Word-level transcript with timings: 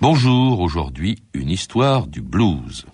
Bonjour, 0.00 0.60
aujourd'hui 0.60 1.16
une 1.34 1.50
histoire 1.50 2.06
du 2.06 2.22
blues. 2.22 2.86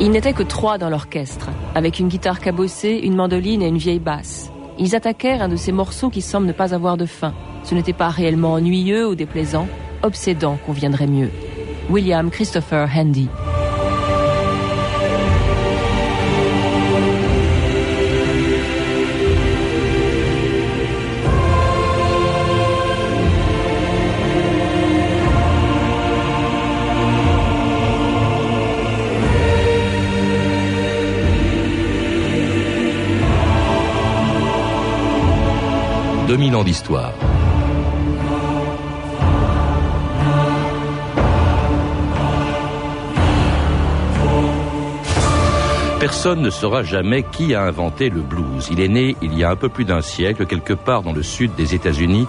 Ils 0.00 0.10
n'étaient 0.10 0.32
que 0.32 0.42
trois 0.42 0.78
dans 0.78 0.88
l'orchestre, 0.88 1.50
avec 1.74 1.98
une 1.98 2.08
guitare 2.08 2.40
cabossée, 2.40 3.00
une 3.02 3.16
mandoline 3.16 3.60
et 3.60 3.68
une 3.68 3.76
vieille 3.76 3.98
basse. 3.98 4.50
Ils 4.78 4.96
attaquèrent 4.96 5.42
un 5.42 5.50
de 5.50 5.56
ces 5.56 5.72
morceaux 5.72 6.08
qui 6.08 6.22
semblent 6.22 6.46
ne 6.46 6.52
pas 6.52 6.74
avoir 6.74 6.96
de 6.96 7.04
fin. 7.04 7.34
Ce 7.64 7.74
n'était 7.74 7.92
pas 7.92 8.08
réellement 8.08 8.54
ennuyeux 8.54 9.06
ou 9.06 9.14
déplaisant, 9.14 9.68
obsédant 10.02 10.56
conviendrait 10.64 11.06
mieux. 11.06 11.30
William 11.90 12.30
Christopher 12.30 12.88
Handy. 12.96 13.28
2000 36.34 36.56
ans 36.56 36.64
d'histoire. 36.64 37.12
Personne 46.00 46.42
ne 46.42 46.50
saura 46.50 46.82
jamais 46.82 47.22
qui 47.22 47.54
a 47.54 47.62
inventé 47.62 48.10
le 48.10 48.20
blues. 48.20 48.68
Il 48.72 48.80
est 48.80 48.88
né 48.88 49.14
il 49.22 49.38
y 49.38 49.44
a 49.44 49.50
un 49.50 49.54
peu 49.54 49.68
plus 49.68 49.84
d'un 49.84 50.00
siècle, 50.00 50.44
quelque 50.46 50.72
part 50.72 51.04
dans 51.04 51.12
le 51.12 51.22
sud 51.22 51.54
des 51.54 51.76
États-Unis, 51.76 52.26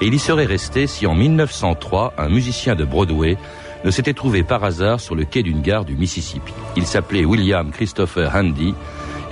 et 0.00 0.06
il 0.06 0.14
y 0.14 0.18
serait 0.18 0.46
resté 0.46 0.86
si 0.86 1.06
en 1.06 1.14
1903, 1.14 2.14
un 2.16 2.30
musicien 2.30 2.74
de 2.74 2.86
Broadway 2.86 3.36
ne 3.84 3.90
s'était 3.90 4.14
trouvé 4.14 4.42
par 4.42 4.64
hasard 4.64 5.00
sur 5.00 5.14
le 5.14 5.26
quai 5.26 5.42
d'une 5.42 5.60
gare 5.60 5.84
du 5.84 5.96
Mississippi. 5.96 6.54
Il 6.76 6.86
s'appelait 6.86 7.26
William 7.26 7.72
Christopher 7.72 8.34
Handy 8.34 8.74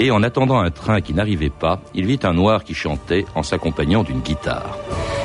et 0.03 0.11
en 0.11 0.25
attendant 0.25 0.59
un 0.59 0.73
train 0.73 1.01
qui 1.01 1.15
n'arrivait 1.15 1.49
pas, 1.49 1.81
il 1.95 2.07
vit 2.07 2.19
un 2.25 2.33
noir 2.35 2.65
qui 2.65 2.75
chantait 2.75 3.25
en 3.37 3.45
s'accompagnant 3.45 4.03
d'une 4.03 4.19
guitare. 4.19 4.77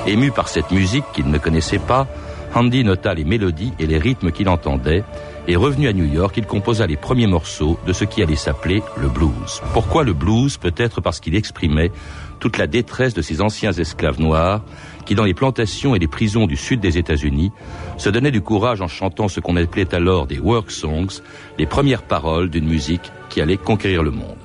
Ému 0.05 0.29
par 0.29 0.47
cette 0.47 0.69
musique 0.69 1.03
qu'il 1.13 1.31
ne 1.31 1.39
connaissait 1.39 1.79
pas, 1.79 2.05
Handy 2.53 2.83
nota 2.83 3.15
les 3.15 3.23
mélodies 3.23 3.73
et 3.79 3.87
les 3.87 3.97
rythmes 3.97 4.31
qu'il 4.31 4.47
entendait, 4.47 5.03
et 5.47 5.55
revenu 5.55 5.87
à 5.87 5.93
New 5.93 6.05
York, 6.05 6.35
il 6.37 6.45
composa 6.45 6.85
les 6.85 6.95
premiers 6.95 7.25
morceaux 7.25 7.79
de 7.87 7.93
ce 7.93 8.03
qui 8.03 8.21
allait 8.21 8.35
s'appeler 8.35 8.83
le 8.97 9.07
blues. 9.07 9.63
Pourquoi 9.73 10.03
le 10.03 10.13
blues? 10.13 10.57
Peut-être 10.57 11.01
parce 11.01 11.19
qu'il 11.19 11.35
exprimait 11.35 11.91
toute 12.39 12.59
la 12.59 12.67
détresse 12.67 13.15
de 13.15 13.23
ces 13.23 13.41
anciens 13.41 13.71
esclaves 13.71 14.19
noirs 14.19 14.61
qui, 15.05 15.15
dans 15.15 15.23
les 15.23 15.33
plantations 15.33 15.95
et 15.95 15.99
les 15.99 16.07
prisons 16.07 16.45
du 16.45 16.55
sud 16.55 16.81
des 16.81 16.99
États-Unis, 16.99 17.51
se 17.97 18.09
donnaient 18.09 18.29
du 18.29 18.41
courage 18.41 18.81
en 18.81 18.87
chantant 18.87 19.27
ce 19.27 19.39
qu'on 19.39 19.55
appelait 19.55 19.95
alors 19.95 20.27
des 20.27 20.37
work 20.37 20.69
songs, 20.69 21.23
les 21.57 21.65
premières 21.65 22.03
paroles 22.03 22.51
d'une 22.51 22.67
musique 22.67 23.11
qui 23.29 23.41
allait 23.41 23.57
conquérir 23.57 24.03
le 24.03 24.11
monde. 24.11 24.37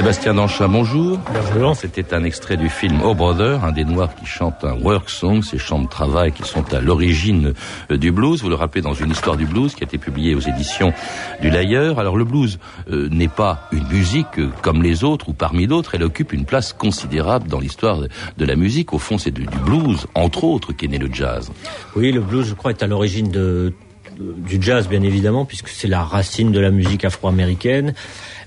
Sébastien 0.00 0.32
Danchin, 0.32 0.68
bonjour. 0.68 1.18
Bonjour. 1.52 1.76
C'était 1.76 2.14
un 2.14 2.24
extrait 2.24 2.56
du 2.56 2.70
film 2.70 3.02
Oh 3.04 3.14
Brother, 3.14 3.62
un 3.62 3.70
des 3.70 3.84
Noirs 3.84 4.14
qui 4.14 4.24
chante 4.24 4.64
un 4.64 4.72
work 4.80 5.10
song, 5.10 5.42
ces 5.42 5.58
chants 5.58 5.82
de 5.82 5.88
travail 5.88 6.32
qui 6.32 6.42
sont 6.42 6.72
à 6.72 6.80
l'origine 6.80 7.52
euh, 7.90 7.98
du 7.98 8.10
blues. 8.10 8.40
Vous 8.40 8.48
le 8.48 8.54
rappelez 8.54 8.80
dans 8.80 8.94
une 8.94 9.10
histoire 9.10 9.36
du 9.36 9.44
blues 9.44 9.74
qui 9.74 9.82
a 9.82 9.86
été 9.86 9.98
publiée 9.98 10.34
aux 10.34 10.40
éditions 10.40 10.94
du 11.42 11.50
Layer. 11.50 11.92
Alors 11.98 12.16
le 12.16 12.24
blues 12.24 12.58
euh, 12.90 13.10
n'est 13.10 13.28
pas 13.28 13.68
une 13.72 13.86
musique 13.88 14.38
euh, 14.38 14.48
comme 14.62 14.82
les 14.82 15.04
autres 15.04 15.28
ou 15.28 15.34
parmi 15.34 15.66
d'autres. 15.66 15.94
Elle 15.94 16.04
occupe 16.04 16.32
une 16.32 16.46
place 16.46 16.72
considérable 16.72 17.48
dans 17.48 17.60
l'histoire 17.60 17.98
de, 17.98 18.44
la 18.46 18.56
musique. 18.56 18.94
Au 18.94 18.98
fond, 18.98 19.18
c'est 19.18 19.32
du 19.32 19.44
blues, 19.66 20.06
entre 20.14 20.44
autres, 20.44 20.72
qu'est 20.72 20.88
né 20.88 20.96
le 20.96 21.12
jazz. 21.12 21.52
Oui, 21.94 22.10
le 22.10 22.22
blues, 22.22 22.46
je 22.48 22.54
crois, 22.54 22.70
est 22.70 22.82
à 22.82 22.86
l'origine 22.86 23.30
de 23.30 23.74
du 24.18 24.60
jazz 24.60 24.86
bien 24.86 25.02
évidemment 25.02 25.46
puisque 25.46 25.68
c'est 25.68 25.88
la 25.88 26.02
racine 26.02 26.52
de 26.52 26.60
la 26.60 26.70
musique 26.70 27.06
afro-américaine 27.06 27.94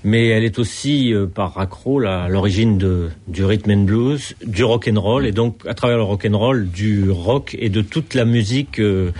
mais 0.04 0.28
elle 0.28 0.44
est 0.44 0.58
aussi 0.58 1.12
euh, 1.12 1.26
par 1.26 1.58
accro 1.58 1.98
l'origine 1.98 2.78
du 3.26 3.44
rhythm 3.44 3.70
and 3.70 3.84
blues, 3.84 4.34
du 4.46 4.62
rock 4.62 4.88
and 4.92 5.00
roll, 5.00 5.26
et 5.26 5.32
donc 5.32 5.62
à 5.66 5.74
travers 5.74 5.96
le 5.96 6.02
rock 6.02 6.26
and 6.30 6.38
roll, 6.38 6.68
du 6.68 7.10
rock 7.10 7.56
et 7.58 7.70
de 7.70 7.82
toute 7.82 8.14
la 8.14 8.24
musique 8.24 8.78
euh, 8.78 9.10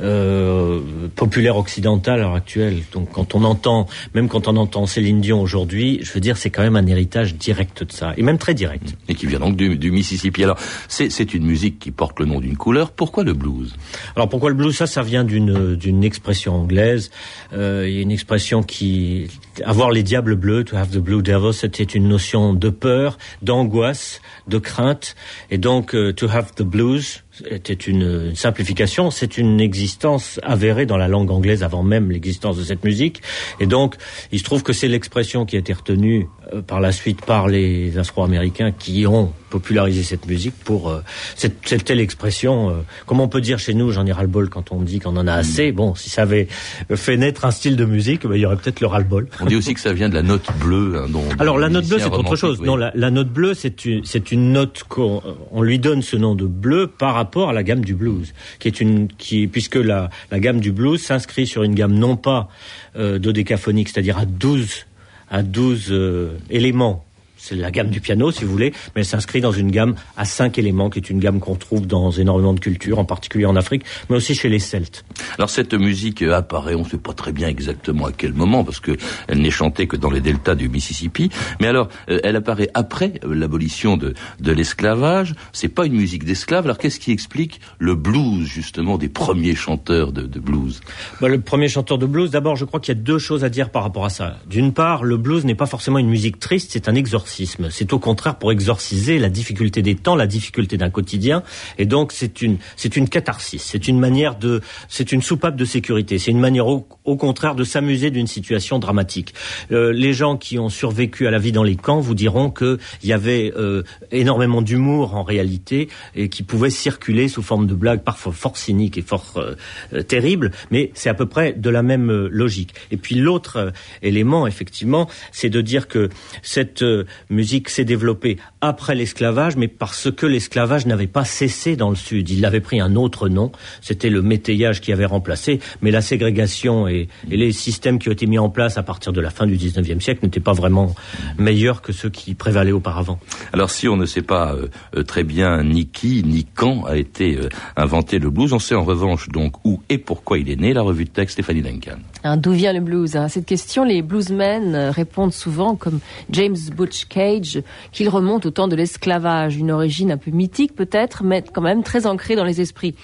euh, 0.00 0.80
populaire 1.16 1.56
occidentale 1.56 2.20
à 2.20 2.22
l'heure 2.22 2.34
actuelle. 2.34 2.82
Donc 2.92 3.10
quand 3.12 3.34
on 3.34 3.44
entend, 3.44 3.86
même 4.14 4.28
quand 4.28 4.46
on 4.46 4.56
entend 4.56 4.86
Céline 4.86 5.20
Dion 5.20 5.40
aujourd'hui, 5.40 6.00
je 6.02 6.12
veux 6.12 6.20
dire, 6.20 6.36
c'est 6.36 6.50
quand 6.50 6.62
même 6.62 6.76
un 6.76 6.86
héritage 6.86 7.34
direct 7.34 7.82
de 7.82 7.92
ça, 7.92 8.12
et 8.16 8.22
même 8.22 8.38
très 8.38 8.54
direct. 8.54 8.94
Et 9.08 9.14
qui 9.14 9.26
vient 9.26 9.40
donc 9.40 9.56
du, 9.56 9.76
du 9.76 9.90
Mississippi. 9.90 10.44
Alors 10.44 10.58
c'est 10.88 11.34
une 11.34 11.46
musique 11.46 11.78
qui 11.78 11.90
porte 11.90 12.20
le 12.20 12.26
nom 12.26 12.40
d'une 12.40 12.56
couleur. 12.56 12.90
Pourquoi 12.90 13.24
le 13.24 13.32
blues? 13.32 13.74
Alors 14.14 14.28
pourquoi 14.28 14.50
le 14.50 14.56
blues? 14.56 14.76
Ça, 14.76 14.86
ça 14.86 15.02
vient 15.02 15.24
d'une 15.24 15.74
d'une 15.76 16.04
expression 16.04 16.54
anglaise. 16.54 17.10
Il 17.52 17.58
y 17.58 17.98
a 17.98 18.00
une 18.00 18.10
expression 18.10 18.62
qui 18.62 19.28
avoir 19.64 19.90
les 19.90 20.02
diables 20.02 20.33
to 20.64 20.76
have 20.76 20.90
the 20.90 20.98
blue 20.98 21.22
devil, 21.22 21.52
c'était 21.52 21.84
une 21.84 22.08
notion 22.08 22.54
de 22.54 22.70
peur, 22.70 23.18
d'angoisse, 23.42 24.20
de 24.48 24.58
crainte, 24.58 25.14
et 25.50 25.58
donc 25.58 25.94
euh, 25.94 26.12
to 26.12 26.28
have 26.28 26.52
the 26.54 26.62
blues, 26.62 27.24
était 27.50 27.72
une, 27.72 28.34
simplification, 28.34 29.10
c'est 29.10 29.38
une 29.38 29.60
existence 29.60 30.38
avérée 30.42 30.86
dans 30.86 30.96
la 30.96 31.08
langue 31.08 31.30
anglaise 31.30 31.62
avant 31.62 31.82
même 31.82 32.10
l'existence 32.10 32.56
de 32.56 32.62
cette 32.62 32.84
musique. 32.84 33.22
Et 33.60 33.66
donc, 33.66 33.96
il 34.30 34.38
se 34.38 34.44
trouve 34.44 34.62
que 34.62 34.72
c'est 34.72 34.88
l'expression 34.88 35.44
qui 35.44 35.56
a 35.56 35.58
été 35.58 35.72
retenue 35.72 36.28
euh, 36.52 36.62
par 36.62 36.80
la 36.80 36.92
suite 36.92 37.24
par 37.24 37.48
les 37.48 37.98
Afro-Américains 37.98 38.72
qui 38.72 39.06
ont 39.06 39.32
popularisé 39.54 40.02
cette 40.02 40.26
musique 40.26 40.56
pour 40.64 40.90
euh, 40.90 41.00
cette, 41.36 41.84
telle 41.84 42.00
expression. 42.00 42.70
Euh, 42.70 42.72
comme 43.06 43.20
on 43.20 43.28
peut 43.28 43.40
dire 43.40 43.60
chez 43.60 43.72
nous, 43.72 43.92
j'en 43.92 44.04
ai 44.04 44.10
ras-le-bol 44.10 44.48
quand 44.48 44.72
on 44.72 44.82
dit 44.82 44.98
qu'on 44.98 45.16
en 45.16 45.28
a 45.28 45.32
assez. 45.32 45.70
Bon, 45.70 45.94
si 45.94 46.10
ça 46.10 46.22
avait 46.22 46.48
fait 46.96 47.16
naître 47.16 47.44
un 47.44 47.52
style 47.52 47.76
de 47.76 47.84
musique, 47.84 48.26
ben, 48.26 48.34
il 48.34 48.40
y 48.40 48.46
aurait 48.46 48.56
peut-être 48.56 48.80
le 48.80 48.88
ras-le-bol. 48.88 49.28
On 49.40 49.46
dit 49.46 49.54
aussi 49.54 49.72
que 49.72 49.78
ça 49.78 49.92
vient 49.92 50.08
de 50.08 50.14
la 50.14 50.22
note 50.22 50.48
bleue. 50.58 50.96
Hein, 50.98 51.06
Alors 51.38 51.58
la 51.58 51.68
note 51.68 51.86
bleue, 51.86 52.00
c'est 52.00 52.10
autre 52.10 52.34
chose. 52.34 52.60
Non, 52.62 52.74
la, 52.74 53.10
note 53.12 53.28
bleue, 53.28 53.54
c'est 53.54 53.84
une, 53.84 54.04
c'est 54.04 54.32
une 54.32 54.50
note 54.50 54.82
qu'on 54.88 55.22
on 55.52 55.62
lui 55.62 55.78
donne 55.78 56.02
ce 56.02 56.16
nom 56.16 56.34
de 56.34 56.46
bleu 56.46 56.88
par 56.88 57.14
rapport 57.14 57.50
à 57.50 57.52
la 57.52 57.62
gamme 57.62 57.84
du 57.84 57.94
blues, 57.94 58.34
qui 58.58 58.66
est 58.66 58.80
une, 58.80 59.06
qui, 59.06 59.46
puisque 59.46 59.76
la, 59.76 60.10
la 60.32 60.40
gamme 60.40 60.58
du 60.58 60.72
blues 60.72 61.00
s'inscrit 61.00 61.46
sur 61.46 61.62
une 61.62 61.76
gamme 61.76 61.94
non 61.94 62.16
pas 62.16 62.48
euh, 62.96 63.20
dodécaphonique, 63.20 63.88
c'est-à-dire 63.90 64.18
à 64.18 64.24
12 64.24 64.86
à 65.30 65.42
12 65.42 65.86
euh, 65.90 66.38
éléments 66.50 67.04
c'est 67.44 67.56
la 67.56 67.70
gamme 67.70 67.90
du 67.90 68.00
piano, 68.00 68.30
si 68.30 68.44
vous 68.44 68.50
voulez, 68.50 68.72
mais 68.94 69.02
elle 69.02 69.04
s'inscrit 69.04 69.42
dans 69.42 69.52
une 69.52 69.70
gamme 69.70 69.96
à 70.16 70.24
cinq 70.24 70.56
éléments, 70.56 70.88
qui 70.88 70.98
est 70.98 71.10
une 71.10 71.18
gamme 71.18 71.40
qu'on 71.40 71.56
trouve 71.56 71.86
dans 71.86 72.10
énormément 72.10 72.54
de 72.54 72.60
cultures, 72.60 72.98
en 72.98 73.04
particulier 73.04 73.44
en 73.44 73.54
Afrique, 73.54 73.84
mais 74.08 74.16
aussi 74.16 74.34
chez 74.34 74.48
les 74.48 74.58
Celtes. 74.58 75.04
Alors 75.36 75.50
cette 75.50 75.74
musique 75.74 76.22
apparaît, 76.22 76.74
on 76.74 76.84
ne 76.84 76.88
sait 76.88 76.96
pas 76.96 77.12
très 77.12 77.32
bien 77.32 77.48
exactement 77.48 78.06
à 78.06 78.12
quel 78.12 78.32
moment, 78.32 78.64
parce 78.64 78.80
qu'elle 78.80 78.96
n'est 79.36 79.50
chantée 79.50 79.86
que 79.86 79.96
dans 79.96 80.08
les 80.08 80.22
deltas 80.22 80.54
du 80.54 80.70
Mississippi, 80.70 81.28
mais 81.60 81.66
alors 81.66 81.88
euh, 82.08 82.18
elle 82.24 82.36
apparaît 82.36 82.70
après 82.72 83.20
l'abolition 83.22 83.98
de, 83.98 84.14
de 84.40 84.52
l'esclavage, 84.52 85.34
c'est 85.52 85.68
pas 85.68 85.84
une 85.84 85.94
musique 85.94 86.24
d'esclave, 86.24 86.64
alors 86.64 86.78
qu'est-ce 86.78 86.98
qui 86.98 87.12
explique 87.12 87.60
le 87.78 87.94
blues, 87.94 88.46
justement, 88.46 88.96
des 88.96 89.10
premiers 89.10 89.54
chanteurs 89.54 90.12
de, 90.12 90.22
de 90.22 90.40
blues? 90.40 90.80
Bah, 91.20 91.28
Le 91.28 91.40
premier 91.42 91.68
chanteur 91.68 91.98
de 91.98 92.06
blues, 92.06 92.30
d'abord, 92.30 92.56
je 92.56 92.64
crois 92.64 92.80
qu'il 92.80 92.94
y 92.94 92.98
a 92.98 93.00
deux 93.02 93.18
choses 93.18 93.44
à 93.44 93.50
dire 93.50 93.68
par 93.68 93.82
rapport 93.82 94.06
à 94.06 94.10
ça. 94.10 94.38
D'une 94.48 94.72
part, 94.72 95.04
le 95.04 95.18
blues 95.18 95.44
n'est 95.44 95.54
pas 95.54 95.66
forcément 95.66 95.98
une 95.98 96.08
musique 96.08 96.38
triste, 96.40 96.70
c'est 96.72 96.88
un 96.88 96.94
exorcisme 96.94 97.33
C'est 97.70 97.92
au 97.92 97.98
contraire 97.98 98.36
pour 98.36 98.52
exorciser 98.52 99.18
la 99.18 99.28
difficulté 99.28 99.82
des 99.82 99.94
temps, 99.94 100.16
la 100.16 100.26
difficulté 100.26 100.76
d'un 100.76 100.90
quotidien. 100.90 101.42
Et 101.78 101.86
donc, 101.86 102.12
c'est 102.12 102.42
une, 102.42 102.58
c'est 102.76 102.96
une 102.96 103.08
catharsis. 103.08 103.62
C'est 103.62 103.88
une 103.88 103.98
manière 103.98 104.36
de, 104.36 104.60
c'est 104.88 105.12
une 105.12 105.22
soupape 105.22 105.56
de 105.56 105.64
sécurité. 105.64 106.18
C'est 106.18 106.30
une 106.30 106.40
manière 106.40 106.66
au, 106.66 106.86
contraire 107.16 107.54
de 107.54 107.64
s'amuser 107.64 108.10
d'une 108.10 108.26
situation 108.26 108.78
dramatique. 108.78 109.34
Euh, 109.72 109.92
les 109.92 110.12
gens 110.12 110.36
qui 110.36 110.58
ont 110.58 110.68
survécu 110.68 111.26
à 111.26 111.30
la 111.30 111.38
vie 111.38 111.52
dans 111.52 111.62
les 111.62 111.76
camps 111.76 112.00
vous 112.00 112.14
diront 112.14 112.50
qu'il 112.50 112.78
y 113.02 113.12
avait 113.12 113.52
euh, 113.56 113.82
énormément 114.10 114.62
d'humour 114.62 115.14
en 115.14 115.22
réalité 115.22 115.88
et 116.14 116.28
qui 116.28 116.42
pouvait 116.42 116.70
circuler 116.70 117.28
sous 117.28 117.42
forme 117.42 117.66
de 117.66 117.74
blagues 117.74 118.02
parfois 118.02 118.32
fort 118.32 118.56
cyniques 118.56 118.98
et 118.98 119.02
fort 119.02 119.34
euh, 119.36 120.02
terribles, 120.02 120.50
mais 120.70 120.90
c'est 120.94 121.08
à 121.08 121.14
peu 121.14 121.26
près 121.26 121.52
de 121.52 121.70
la 121.70 121.82
même 121.82 122.10
logique. 122.26 122.74
Et 122.90 122.96
puis 122.96 123.14
l'autre 123.14 123.72
élément, 124.02 124.46
effectivement, 124.46 125.08
c'est 125.32 125.50
de 125.50 125.60
dire 125.60 125.88
que 125.88 126.08
cette 126.42 126.84
musique 127.30 127.68
s'est 127.68 127.84
développée 127.84 128.38
après 128.60 128.94
l'esclavage, 128.94 129.56
mais 129.56 129.68
parce 129.68 130.10
que 130.10 130.26
l'esclavage 130.26 130.86
n'avait 130.86 131.06
pas 131.06 131.24
cessé 131.24 131.76
dans 131.76 131.90
le 131.90 131.96
Sud. 131.96 132.30
Il 132.30 132.44
avait 132.44 132.60
pris 132.60 132.80
un 132.80 132.96
autre 132.96 133.28
nom, 133.28 133.52
c'était 133.80 134.10
le 134.10 134.22
métayage 134.22 134.80
qui 134.80 134.92
avait 134.92 135.04
remplacé, 135.04 135.60
mais 135.82 135.90
la 135.90 136.00
ségrégation 136.00 136.88
et, 136.88 137.08
les 137.28 137.52
systèmes 137.52 137.98
qui 137.98 138.08
ont 138.08 138.12
été 138.12 138.26
mis 138.26 138.38
en 138.38 138.48
place 138.48 138.78
à 138.78 138.82
partir 138.82 139.12
de 139.12 139.20
la 139.20 139.30
fin 139.30 139.46
du 139.46 139.56
19e 139.56 140.00
siècle 140.00 140.20
n'étaient 140.24 140.40
pas 140.40 140.52
vraiment 140.52 140.94
meilleurs 141.38 141.82
que 141.82 141.92
ceux 141.92 142.10
qui 142.10 142.34
prévalaient 142.34 142.72
auparavant. 142.72 143.18
Alors 143.52 143.70
si 143.70 143.88
on 143.88 143.96
ne 143.96 144.06
sait 144.06 144.22
pas 144.22 144.54
euh, 144.54 144.68
euh, 144.96 145.02
très 145.02 145.24
bien 145.24 145.62
ni 145.62 145.86
qui 145.86 146.22
ni 146.24 146.44
quand 146.44 146.84
a 146.84 146.96
été 146.96 147.36
euh, 147.36 147.48
inventé 147.76 148.18
le 148.18 148.30
blues, 148.30 148.52
on 148.52 148.58
sait 148.58 148.74
en 148.74 148.84
revanche 148.84 149.28
donc 149.28 149.64
où 149.64 149.82
et 149.88 149.98
pourquoi 149.98 150.38
il 150.38 150.50
est 150.50 150.60
né, 150.60 150.72
la 150.72 150.82
revue 150.82 151.04
de 151.04 151.10
texte 151.10 151.34
Stéphanie 151.34 151.62
Duncan. 151.62 151.98
Hein, 152.26 152.38
d'où 152.38 152.52
vient 152.52 152.72
le 152.72 152.80
blues 152.80 153.16
À 153.16 153.28
cette 153.28 153.44
question, 153.44 153.84
les 153.84 154.00
bluesmen 154.00 154.74
répondent 154.74 155.34
souvent, 155.34 155.76
comme 155.76 156.00
James 156.30 156.56
Butch 156.74 157.04
Cage, 157.04 157.62
qu'il 157.92 158.08
remonte 158.08 158.46
au 158.46 158.50
temps 158.50 158.66
de 158.66 158.74
l'esclavage, 158.74 159.56
une 159.56 159.70
origine 159.70 160.10
un 160.10 160.16
peu 160.16 160.30
mythique 160.30 160.74
peut-être, 160.74 161.22
mais 161.22 161.42
quand 161.42 161.60
même 161.60 161.82
très 161.82 162.06
ancrée 162.06 162.34
dans 162.34 162.44
les 162.44 162.62
esprits. 162.62 162.94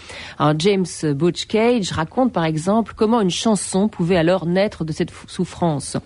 James 0.56 0.86
Butch 1.14 1.44
Cage 1.46 1.92
raconte 1.92 2.32
par 2.32 2.46
exemple 2.46 2.94
comment 2.96 3.20
une 3.20 3.30
chanson 3.30 3.88
pouvait 3.88 4.16
alors 4.16 4.46
naître 4.46 4.86
de 4.86 4.92
cette 4.92 5.12
souffrance. 5.26 5.98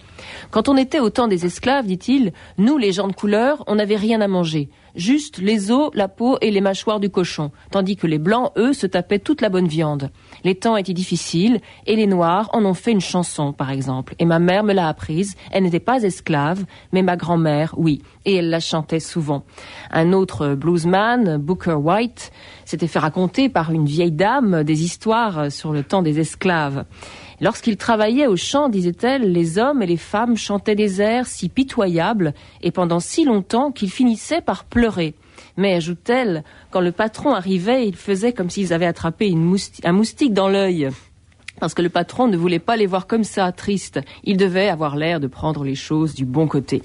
Quand 0.50 0.68
on 0.68 0.76
était 0.76 0.98
au 0.98 1.10
temps 1.10 1.28
des 1.28 1.46
esclaves, 1.46 1.86
dit-il, 1.86 2.32
nous 2.58 2.78
les 2.78 2.90
gens 2.90 3.06
de 3.06 3.12
couleur, 3.12 3.62
on 3.68 3.76
n'avait 3.76 3.94
rien 3.94 4.20
à 4.22 4.26
manger 4.26 4.70
juste 4.94 5.38
les 5.38 5.70
os, 5.70 5.90
la 5.94 6.08
peau 6.08 6.38
et 6.40 6.50
les 6.50 6.60
mâchoires 6.60 7.00
du 7.00 7.10
cochon, 7.10 7.50
tandis 7.70 7.96
que 7.96 8.06
les 8.06 8.18
blancs, 8.18 8.52
eux, 8.56 8.72
se 8.72 8.86
tapaient 8.86 9.18
toute 9.18 9.40
la 9.40 9.48
bonne 9.48 9.68
viande. 9.68 10.10
Les 10.44 10.54
temps 10.54 10.76
étaient 10.76 10.92
difficiles, 10.92 11.60
et 11.86 11.96
les 11.96 12.06
noirs 12.06 12.50
en 12.52 12.64
ont 12.64 12.74
fait 12.74 12.92
une 12.92 13.00
chanson, 13.00 13.52
par 13.52 13.70
exemple, 13.70 14.14
et 14.18 14.24
ma 14.24 14.38
mère 14.38 14.64
me 14.64 14.72
l'a 14.72 14.88
apprise, 14.88 15.34
elle 15.50 15.64
n'était 15.64 15.80
pas 15.80 16.02
esclave, 16.02 16.64
mais 16.92 17.02
ma 17.02 17.16
grand-mère, 17.16 17.74
oui, 17.76 18.02
et 18.24 18.36
elle 18.36 18.50
la 18.50 18.60
chantait 18.60 19.00
souvent. 19.00 19.44
Un 19.90 20.12
autre 20.12 20.54
bluesman, 20.54 21.38
Booker 21.38 21.74
White, 21.74 22.32
s'était 22.64 22.86
fait 22.86 22.98
raconter 22.98 23.48
par 23.48 23.72
une 23.72 23.86
vieille 23.86 24.12
dame 24.12 24.64
des 24.64 24.82
histoires 24.84 25.50
sur 25.50 25.72
le 25.72 25.82
temps 25.82 26.02
des 26.02 26.20
esclaves. 26.20 26.84
Lorsqu'il 27.44 27.76
travaillait 27.76 28.26
au 28.26 28.36
chant, 28.36 28.70
disait-elle, 28.70 29.30
les 29.30 29.58
hommes 29.58 29.82
et 29.82 29.86
les 29.86 29.98
femmes 29.98 30.34
chantaient 30.34 30.74
des 30.74 31.02
airs 31.02 31.26
si 31.26 31.50
pitoyables 31.50 32.32
et 32.62 32.70
pendant 32.70 33.00
si 33.00 33.26
longtemps 33.26 33.70
qu'ils 33.70 33.90
finissaient 33.90 34.40
par 34.40 34.64
pleurer. 34.64 35.12
Mais, 35.58 35.74
ajoute-t-elle, 35.74 36.42
quand 36.70 36.80
le 36.80 36.90
patron 36.90 37.34
arrivait, 37.34 37.86
il 37.86 37.96
faisait 37.96 38.32
comme 38.32 38.48
s'ils 38.48 38.72
avaient 38.72 38.86
attrapé 38.86 39.30
un 39.84 39.92
moustique 39.92 40.32
dans 40.32 40.48
l'œil 40.48 40.88
parce 41.60 41.74
que 41.74 41.82
le 41.82 41.88
patron 41.88 42.28
ne 42.28 42.36
voulait 42.36 42.58
pas 42.58 42.76
les 42.76 42.86
voir 42.86 43.06
comme 43.06 43.24
ça, 43.24 43.50
tristes. 43.52 44.00
Il 44.24 44.36
devait 44.36 44.68
avoir 44.68 44.96
l'air 44.96 45.20
de 45.20 45.26
prendre 45.26 45.64
les 45.64 45.74
choses 45.74 46.14
du 46.14 46.24
bon 46.24 46.46
côté. 46.46 46.82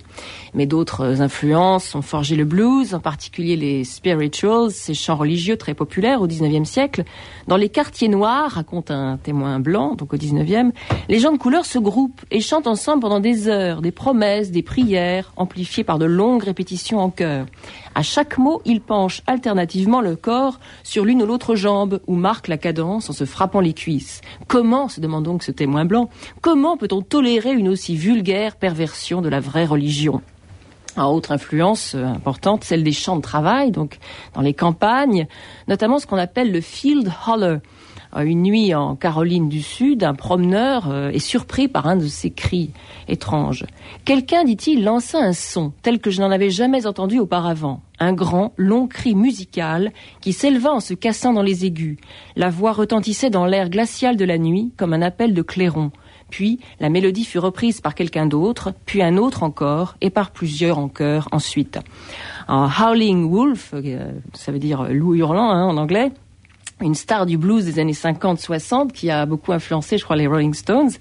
Mais 0.54 0.66
d'autres 0.66 1.22
influences 1.22 1.96
ont 1.96 2.02
forgé 2.02 2.36
le 2.36 2.46
blues, 2.46 2.94
en 2.94 3.00
particulier 3.00 3.56
les 3.56 3.84
spirituals, 3.84 4.72
ces 4.72 4.94
chants 4.94 5.16
religieux 5.16 5.58
très 5.58 5.74
populaires 5.74 6.22
au 6.22 6.28
XIXe 6.28 6.70
siècle. 6.70 7.04
Dans 7.48 7.58
les 7.58 7.70
quartiers 7.70 8.08
noirs, 8.10 8.52
raconte 8.52 8.92
un 8.92 9.18
témoin 9.18 9.60
blanc, 9.60 9.96
donc 9.96 10.14
au 10.14 10.18
XIXe, 10.18 10.72
les 11.08 11.20
gens 11.20 11.32
de 11.32 11.38
couleur 11.38 11.66
se 11.66 11.80
groupent 11.80 12.22
et 12.32 12.42
chantent 12.42 12.68
ensemble 12.68 13.02
pendant 13.02 13.20
des 13.20 13.48
heures, 13.48 13.82
des 13.82 13.92
promesses, 13.92 14.52
des 14.52 14.64
prières, 14.64 15.34
amplifiées 15.36 15.84
par 15.84 15.98
de 16.00 16.06
longues 16.06 16.44
répétitions 16.44 17.00
en 17.00 17.10
chœur. 17.10 17.46
À 18.00 18.02
chaque 18.02 18.38
mot, 18.38 18.62
ils 18.64 18.80
penchent 18.80 19.22
alternativement 19.28 20.00
le 20.00 20.16
corps 20.16 20.62
sur 20.84 21.04
l'une 21.04 21.22
ou 21.22 21.26
l'autre 21.26 21.56
jambe 21.56 22.00
ou 22.08 22.16
marquent 22.16 22.48
la 22.48 22.58
cadence 22.58 23.10
en 23.10 23.12
se 23.12 23.26
frappant 23.26 23.60
les 23.60 23.74
cuisses. 23.74 24.22
Comment, 24.48 24.88
se 24.88 25.02
demande 25.02 25.26
donc 25.26 25.44
ce 25.44 25.52
témoin 25.52 25.84
blanc, 25.84 26.10
comment 26.40 26.78
peut-on 26.78 27.02
tolérer 27.02 27.52
une 27.52 27.68
aussi 27.68 27.98
vulgaire 27.98 28.56
perversion 28.56 29.22
de 29.22 29.28
la 29.28 29.42
vraie 29.42 29.66
religion? 29.66 30.22
En 30.96 31.12
autre 31.12 31.34
influence 31.34 31.94
euh, 31.94 32.06
importante, 32.06 32.64
celle 32.64 32.86
des 32.86 32.94
champs 32.94 33.18
de 33.18 33.22
travail, 33.22 33.72
donc 33.72 33.98
dans 34.34 34.42
les 34.44 34.54
campagnes, 34.54 35.28
notamment 35.68 36.00
ce 36.00 36.08
qu'on 36.08 36.16
appelle 36.16 36.54
le 36.54 36.62
field 36.62 37.12
holler, 37.28 37.58
une 38.18 38.44
nuit 38.44 38.74
en 38.74 38.96
Caroline 38.96 39.50
du 39.50 39.62
Sud, 39.62 40.06
un 40.06 40.16
promeneur 40.16 40.90
euh, 40.90 41.10
est 41.10 41.20
surpris 41.20 41.68
par 41.68 41.86
un 41.86 41.98
de 41.98 42.08
ces 42.08 42.32
cris 42.32 42.72
étranges. 43.10 43.66
Quelqu'un, 44.06 44.46
dit-il, 44.46 44.86
lança 44.86 45.20
un 45.20 45.34
son 45.34 45.74
tel 45.82 46.00
que 46.00 46.12
je 46.12 46.22
n'en 46.22 46.32
avais 46.32 46.50
jamais 46.50 46.88
entendu 46.88 47.20
auparavant. 47.20 47.82
Un 48.00 48.14
grand, 48.14 48.54
long 48.58 48.88
cri 48.88 49.16
musical 49.16 49.92
qui 50.22 50.34
s'éleva 50.34 50.72
en 50.72 50.80
se 50.80 50.94
cassant 50.94 51.34
dans 51.34 51.42
les 51.42 51.66
aigus. 51.66 51.98
La 52.36 52.50
voix 52.50 52.72
retentissait 52.72 53.30
dans 53.30 53.46
l'air 53.46 53.70
glacial 53.70 54.16
de 54.16 54.26
la 54.26 54.38
nuit 54.38 54.72
comme 54.78 54.94
un 54.94 55.02
appel 55.02 55.34
de 55.34 55.42
clairon. 55.42 55.92
Puis 56.30 56.60
la 56.80 56.90
mélodie 56.90 57.26
fut 57.26 57.40
reprise 57.40 57.82
par 57.82 57.96
quelqu'un 57.96 58.26
d'autre, 58.26 58.74
puis 58.86 59.02
un 59.02 59.18
autre 59.18 59.44
encore, 59.44 59.96
et 60.02 60.10
par 60.10 60.32
plusieurs 60.32 60.78
en 60.78 60.88
chœur 60.88 61.28
ensuite. 61.32 61.80
En 62.48 62.70
Howling 62.70 63.30
Wolf, 63.30 63.72
euh, 63.74 64.12
ça 64.34 64.52
veut 64.52 64.60
dire 64.60 64.88
loup 64.90 65.16
hurlant 65.16 65.50
hein, 65.50 65.66
en 65.66 65.78
anglais, 65.78 66.12
une 66.82 66.96
star 66.96 67.26
du 67.26 67.38
blues 67.38 67.66
des 67.66 67.80
années 67.80 67.94
50-60 67.94 68.92
qui 68.92 69.10
a 69.10 69.26
beaucoup 69.26 69.52
influencé, 69.52 69.98
je 69.98 70.04
crois, 70.04 70.16
les 70.16 70.28
Rolling 70.28 70.54
Stones. 70.54 70.92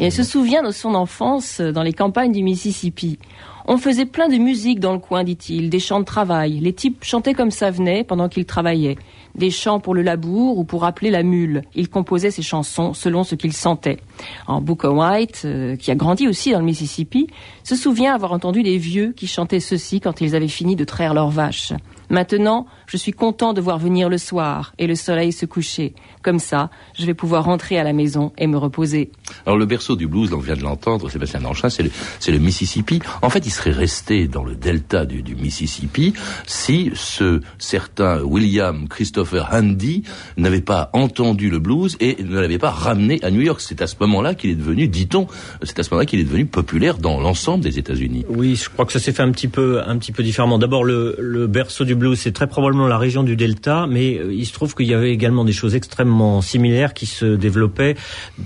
Et 0.00 0.06
elle 0.06 0.12
se 0.12 0.22
souvient 0.22 0.62
de 0.62 0.70
son 0.70 0.94
enfance 0.94 1.60
dans 1.60 1.82
les 1.82 1.92
campagnes 1.92 2.32
du 2.32 2.42
Mississippi. 2.42 3.18
On 3.68 3.78
faisait 3.78 4.06
plein 4.06 4.28
de 4.28 4.36
musique 4.36 4.78
dans 4.78 4.92
le 4.92 5.00
coin, 5.00 5.24
dit-il, 5.24 5.70
des 5.70 5.80
chants 5.80 5.98
de 5.98 6.04
travail. 6.04 6.60
Les 6.60 6.72
types 6.72 7.02
chantaient 7.02 7.34
comme 7.34 7.50
ça 7.50 7.72
venait 7.72 8.04
pendant 8.04 8.28
qu'ils 8.28 8.44
travaillaient. 8.44 8.96
Des 9.34 9.50
chants 9.50 9.80
pour 9.80 9.92
le 9.92 10.02
labour 10.02 10.58
ou 10.58 10.62
pour 10.62 10.84
appeler 10.84 11.10
la 11.10 11.24
mule. 11.24 11.62
Ils 11.74 11.88
composaient 11.88 12.30
ces 12.30 12.42
chansons 12.42 12.94
selon 12.94 13.24
ce 13.24 13.34
qu'ils 13.34 13.52
sentaient. 13.52 13.98
En 14.46 14.60
Booker 14.60 14.88
White, 14.88 15.42
euh, 15.46 15.74
qui 15.74 15.90
a 15.90 15.96
grandi 15.96 16.28
aussi 16.28 16.52
dans 16.52 16.60
le 16.60 16.64
Mississippi, 16.64 17.26
se 17.64 17.74
souvient 17.74 18.14
avoir 18.14 18.32
entendu 18.32 18.62
des 18.62 18.78
vieux 18.78 19.12
qui 19.12 19.26
chantaient 19.26 19.58
ceci 19.58 20.00
quand 20.00 20.20
ils 20.20 20.36
avaient 20.36 20.46
fini 20.46 20.76
de 20.76 20.84
traire 20.84 21.12
leurs 21.12 21.30
vaches. 21.30 21.72
Maintenant, 22.10 22.66
je 22.86 22.96
suis 22.96 23.12
content 23.12 23.52
de 23.52 23.60
voir 23.60 23.78
venir 23.78 24.08
le 24.08 24.18
soir 24.18 24.74
et 24.78 24.86
le 24.86 24.94
soleil 24.94 25.32
se 25.32 25.46
coucher. 25.46 25.94
Comme 26.22 26.38
ça, 26.38 26.70
je 26.98 27.04
vais 27.06 27.14
pouvoir 27.14 27.44
rentrer 27.44 27.78
à 27.78 27.84
la 27.84 27.92
maison 27.92 28.32
et 28.38 28.46
me 28.46 28.56
reposer. 28.56 29.10
Alors 29.44 29.58
le 29.58 29.66
berceau 29.66 29.96
du 29.96 30.06
blues, 30.06 30.32
on 30.32 30.38
vient 30.38 30.56
de 30.56 30.62
l'entendre, 30.62 31.10
Sébastien 31.10 31.40
Blanchin, 31.40 31.68
c'est 31.68 31.82
le, 31.82 31.90
le, 32.28 32.38
Mississippi. 32.38 33.00
En 33.22 33.30
fait, 33.30 33.44
il 33.46 33.50
serait 33.50 33.72
resté 33.72 34.28
dans 34.28 34.44
le 34.44 34.54
delta 34.54 35.04
du, 35.04 35.22
du 35.22 35.34
Mississippi 35.34 36.14
si 36.46 36.90
ce 36.94 37.40
certain 37.58 38.22
William 38.22 38.88
Christopher 38.88 39.48
Handy 39.52 40.04
n'avait 40.36 40.60
pas 40.60 40.90
entendu 40.92 41.50
le 41.50 41.58
blues 41.58 41.96
et 42.00 42.22
ne 42.22 42.38
l'avait 42.38 42.58
pas 42.58 42.70
ramené 42.70 43.18
à 43.22 43.30
New 43.30 43.40
York. 43.40 43.60
C'est 43.60 43.82
à 43.82 43.86
ce 43.86 43.96
moment-là 44.00 44.34
qu'il 44.34 44.50
est 44.50 44.54
devenu, 44.54 44.88
dit-on, 44.88 45.26
c'est 45.62 45.78
à 45.78 45.82
ce 45.82 45.90
moment-là 45.90 46.06
qu'il 46.06 46.20
est 46.20 46.24
devenu 46.24 46.46
populaire 46.46 46.98
dans 46.98 47.20
l'ensemble 47.20 47.64
des 47.64 47.78
États-Unis. 47.78 48.24
Oui, 48.28 48.54
je 48.54 48.70
crois 48.70 48.86
que 48.86 48.92
ça 48.92 49.00
s'est 49.00 49.12
fait 49.12 49.22
un 49.22 49.32
petit 49.32 49.48
peu, 49.48 49.82
un 49.84 49.96
petit 49.98 50.12
peu 50.12 50.22
différemment. 50.22 50.58
D'abord, 50.58 50.84
le, 50.84 51.16
le 51.18 51.46
berceau 51.46 51.84
du 51.84 51.95
c'est 52.16 52.32
très 52.32 52.46
probablement 52.46 52.88
la 52.88 52.98
région 52.98 53.22
du 53.22 53.36
Delta, 53.36 53.86
mais 53.88 54.18
euh, 54.18 54.32
il 54.32 54.46
se 54.46 54.52
trouve 54.52 54.74
qu'il 54.74 54.86
y 54.86 54.94
avait 54.94 55.12
également 55.12 55.44
des 55.44 55.52
choses 55.52 55.74
extrêmement 55.74 56.40
similaires 56.40 56.94
qui 56.94 57.06
se 57.06 57.36
développaient 57.36 57.96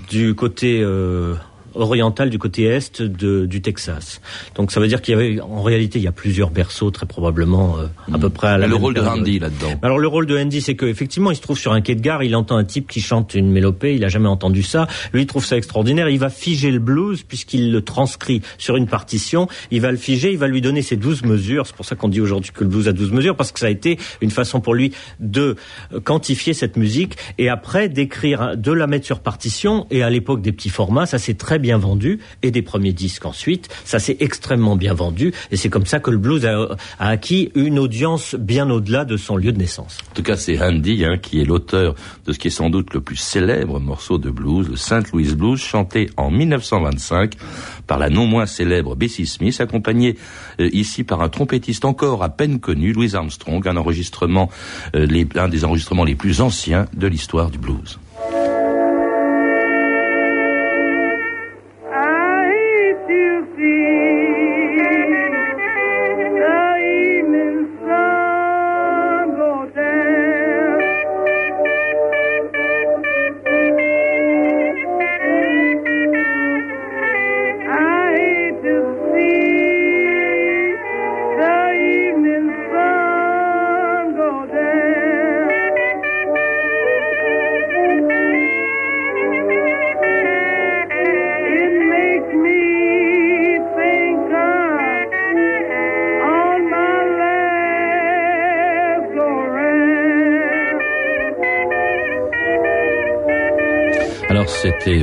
du 0.09 0.35
côté 0.35 0.81
euh, 0.81 1.35
orientale 1.75 2.29
du 2.29 2.37
côté 2.37 2.63
est 2.63 3.01
de, 3.01 3.45
du 3.45 3.61
Texas. 3.61 4.21
Donc 4.55 4.71
ça 4.71 4.79
veut 4.79 4.87
dire 4.87 5.01
qu'il 5.01 5.13
y 5.13 5.15
avait, 5.15 5.39
en 5.41 5.61
réalité, 5.61 5.99
il 5.99 6.03
y 6.03 6.07
a 6.07 6.11
plusieurs 6.11 6.49
berceaux 6.49 6.91
très 6.91 7.05
probablement 7.05 7.77
euh, 7.77 7.87
à 8.13 8.17
peu 8.17 8.29
près 8.29 8.47
à 8.47 8.57
la. 8.57 8.67
le 8.67 8.75
rôle 8.75 8.93
de 8.93 9.01
Andy 9.01 9.39
là-dedans. 9.39 9.79
Alors 9.81 9.99
le 9.99 10.07
rôle 10.07 10.25
de 10.25 10.37
Andy, 10.37 10.61
c'est 10.61 10.75
qu'effectivement, 10.75 11.31
il 11.31 11.35
se 11.35 11.41
trouve 11.41 11.57
sur 11.57 11.73
un 11.73 11.81
quai 11.81 11.95
de 11.95 12.01
gare, 12.01 12.23
il 12.23 12.35
entend 12.35 12.57
un 12.57 12.63
type 12.63 12.89
qui 12.89 13.01
chante 13.01 13.33
une 13.33 13.51
mélopée, 13.51 13.95
il 13.95 14.03
a 14.03 14.09
jamais 14.09 14.27
entendu 14.27 14.63
ça. 14.63 14.87
Lui, 15.13 15.21
il 15.23 15.27
trouve 15.27 15.45
ça 15.45 15.57
extraordinaire. 15.57 16.09
Il 16.09 16.19
va 16.19 16.29
figer 16.29 16.71
le 16.71 16.79
blues 16.79 17.23
puisqu'il 17.23 17.71
le 17.71 17.81
transcrit 17.81 18.41
sur 18.57 18.75
une 18.75 18.87
partition. 18.87 19.47
Il 19.71 19.81
va 19.81 19.91
le 19.91 19.97
figer, 19.97 20.31
il 20.31 20.37
va 20.37 20.47
lui 20.47 20.61
donner 20.61 20.81
ses 20.81 20.97
douze 20.97 21.23
mesures. 21.23 21.67
C'est 21.67 21.75
pour 21.75 21.85
ça 21.85 21.95
qu'on 21.95 22.09
dit 22.09 22.21
aujourd'hui 22.21 22.51
que 22.53 22.63
le 22.63 22.69
blues 22.69 22.87
a 22.87 22.93
douze 22.93 23.11
mesures 23.11 23.35
parce 23.35 23.51
que 23.51 23.59
ça 23.59 23.67
a 23.67 23.69
été 23.69 23.97
une 24.21 24.31
façon 24.31 24.61
pour 24.61 24.73
lui 24.73 24.93
de 25.19 25.55
quantifier 26.03 26.53
cette 26.53 26.77
musique 26.77 27.17
et 27.37 27.49
après 27.49 27.89
d'écrire, 27.89 28.57
de 28.57 28.71
la 28.71 28.87
mettre 28.87 29.05
sur 29.05 29.19
partition. 29.19 29.87
Et 29.91 30.03
à 30.03 30.09
l'époque 30.09 30.41
des 30.41 30.51
petits 30.51 30.69
formats, 30.69 31.05
ça 31.05 31.17
s'est 31.17 31.35
très 31.35 31.59
bien 31.61 31.77
vendu 31.77 32.19
et 32.43 32.51
des 32.51 32.61
premiers 32.61 32.93
disques 32.93 33.25
ensuite. 33.25 33.69
Ça 33.85 33.99
s'est 33.99 34.17
extrêmement 34.19 34.75
bien 34.75 34.93
vendu 34.93 35.33
et 35.51 35.55
c'est 35.55 35.69
comme 35.69 35.85
ça 35.85 35.99
que 35.99 36.11
le 36.11 36.17
blues 36.17 36.45
a, 36.45 36.75
acquis 36.99 37.51
une 37.55 37.79
audience 37.79 38.35
bien 38.35 38.69
au-delà 38.69 39.05
de 39.05 39.17
son 39.17 39.37
lieu 39.37 39.51
de 39.51 39.57
naissance. 39.57 39.99
En 40.11 40.15
tout 40.15 40.23
cas, 40.23 40.35
c'est 40.35 40.61
Andy 40.61 41.05
hein, 41.05 41.17
qui 41.17 41.41
est 41.41 41.45
l'auteur 41.45 41.95
de 42.25 42.33
ce 42.33 42.39
qui 42.39 42.47
est 42.47 42.51
sans 42.51 42.69
doute 42.69 42.93
le 42.93 43.01
plus 43.01 43.15
célèbre 43.15 43.79
morceau 43.79 44.17
de 44.17 44.29
blues, 44.29 44.69
le 44.69 44.75
Saint 44.75 45.03
Louis 45.13 45.33
Blues, 45.35 45.59
chanté 45.59 46.09
en 46.17 46.31
1925 46.31 47.35
par 47.87 47.99
la 47.99 48.09
non 48.09 48.25
moins 48.25 48.45
célèbre 48.45 48.95
Bessie 48.95 49.25
Smith, 49.25 49.59
accompagné 49.59 50.17
euh, 50.59 50.69
ici 50.71 51.03
par 51.03 51.21
un 51.21 51.29
trompettiste 51.29 51.85
encore 51.85 52.23
à 52.23 52.29
peine 52.29 52.59
connu, 52.59 52.93
Louis 52.93 53.15
Armstrong, 53.15 53.67
un 53.67 53.77
enregistrement, 53.77 54.49
euh, 54.95 55.25
un 55.35 55.49
des 55.49 55.65
enregistrements 55.65 56.03
les 56.03 56.15
plus 56.15 56.41
anciens 56.41 56.87
de 56.93 57.07
l'histoire 57.07 57.49
du 57.49 57.57
blues. 57.57 57.99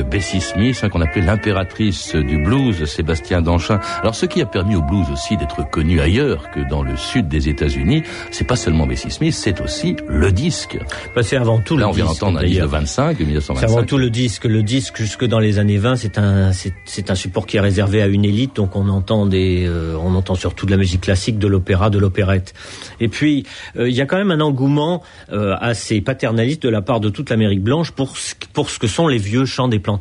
Bessie 0.09 0.41
Smith, 0.41 0.81
hein, 0.83 0.89
qu'on 0.89 1.01
appelait 1.01 1.23
l'impératrice 1.23 2.15
du 2.15 2.39
blues, 2.39 2.85
Sébastien 2.85 3.43
Danchin. 3.43 3.79
Alors, 4.01 4.15
ce 4.15 4.27
qui 4.27 4.41
a 4.41 4.47
permis 4.47 4.75
au 4.75 4.83
blues 4.83 5.07
aussi 5.13 5.37
d'être 5.37 5.69
connu 5.71 6.01
ailleurs 6.01 6.51
que 6.51 6.61
dans 6.61 6.83
le 6.83 6.97
sud 6.97 7.29
des 7.29 7.49
États-Unis, 7.49 8.03
c'est 8.31 8.47
pas 8.47 8.57
seulement 8.57 8.87
Bessie 8.87 9.11
Smith, 9.11 9.35
c'est 9.35 9.61
aussi 9.61 9.97
le 10.09 10.33
disque. 10.33 10.79
Bah, 11.15 11.23
c'est 11.23 11.37
avant 11.37 11.59
tout 11.61 11.77
Là, 11.77 11.89
on 11.89 11.93
vient 11.93 12.07
d'entendre 12.07 12.39
un 12.39 12.45
disque 12.45 12.63
de 12.63 12.67
25, 12.67 13.21
1925. 13.21 13.67
C'est 13.67 13.73
avant 13.73 13.85
tout 13.85 13.99
le 13.99 14.11
disque. 14.11 14.45
Le 14.45 14.63
disque, 14.63 14.97
jusque 14.97 15.25
dans 15.25 15.39
les 15.39 15.59
années 15.59 15.79
20, 15.79 15.97
c'est 15.97 16.19
un, 16.19 16.53
c'est 16.53 17.11
un 17.11 17.15
support 17.15 17.47
qui 17.47 17.59
est 17.59 17.61
réservé 17.61 18.03
à 18.03 18.07
une 18.07 18.25
élite, 18.25 18.57
donc 18.57 18.77
on 18.77 18.89
entend 18.89 19.27
des, 19.27 19.67
euh, 19.67 19.97
on 20.01 20.15
entend 20.15 20.35
surtout 20.35 20.67
de 20.67 20.71
la 20.71 20.79
musique 20.79 21.03
classique, 21.03 21.39
de 21.39 21.47
l'opéra, 21.47 21.91
de 21.91 21.99
l'opérette. 21.99 22.55
Et 23.01 23.09
puis, 23.09 23.45
euh, 23.77 23.89
il 23.89 23.95
y 23.95 24.01
a 24.01 24.07
quand 24.07 24.17
même 24.17 24.31
un 24.31 24.41
engouement 24.41 25.03
euh, 25.33 25.55
assez 25.61 26.01
paternaliste 26.01 26.63
de 26.63 26.69
la 26.69 26.83
part 26.83 27.01
de 27.01 27.11
toute 27.11 27.31
l'Amérique 27.31 27.63
blanche 27.63 27.91
pour 27.91 28.17
ce, 28.17 28.35
pour 28.53 28.71
ce 28.71 28.79
que 28.79 28.87
sont 28.87 29.07
les 29.07 29.19
vieux 29.19 29.45
champ 29.45 29.69
des 29.69 29.79
plantations. 29.79 29.98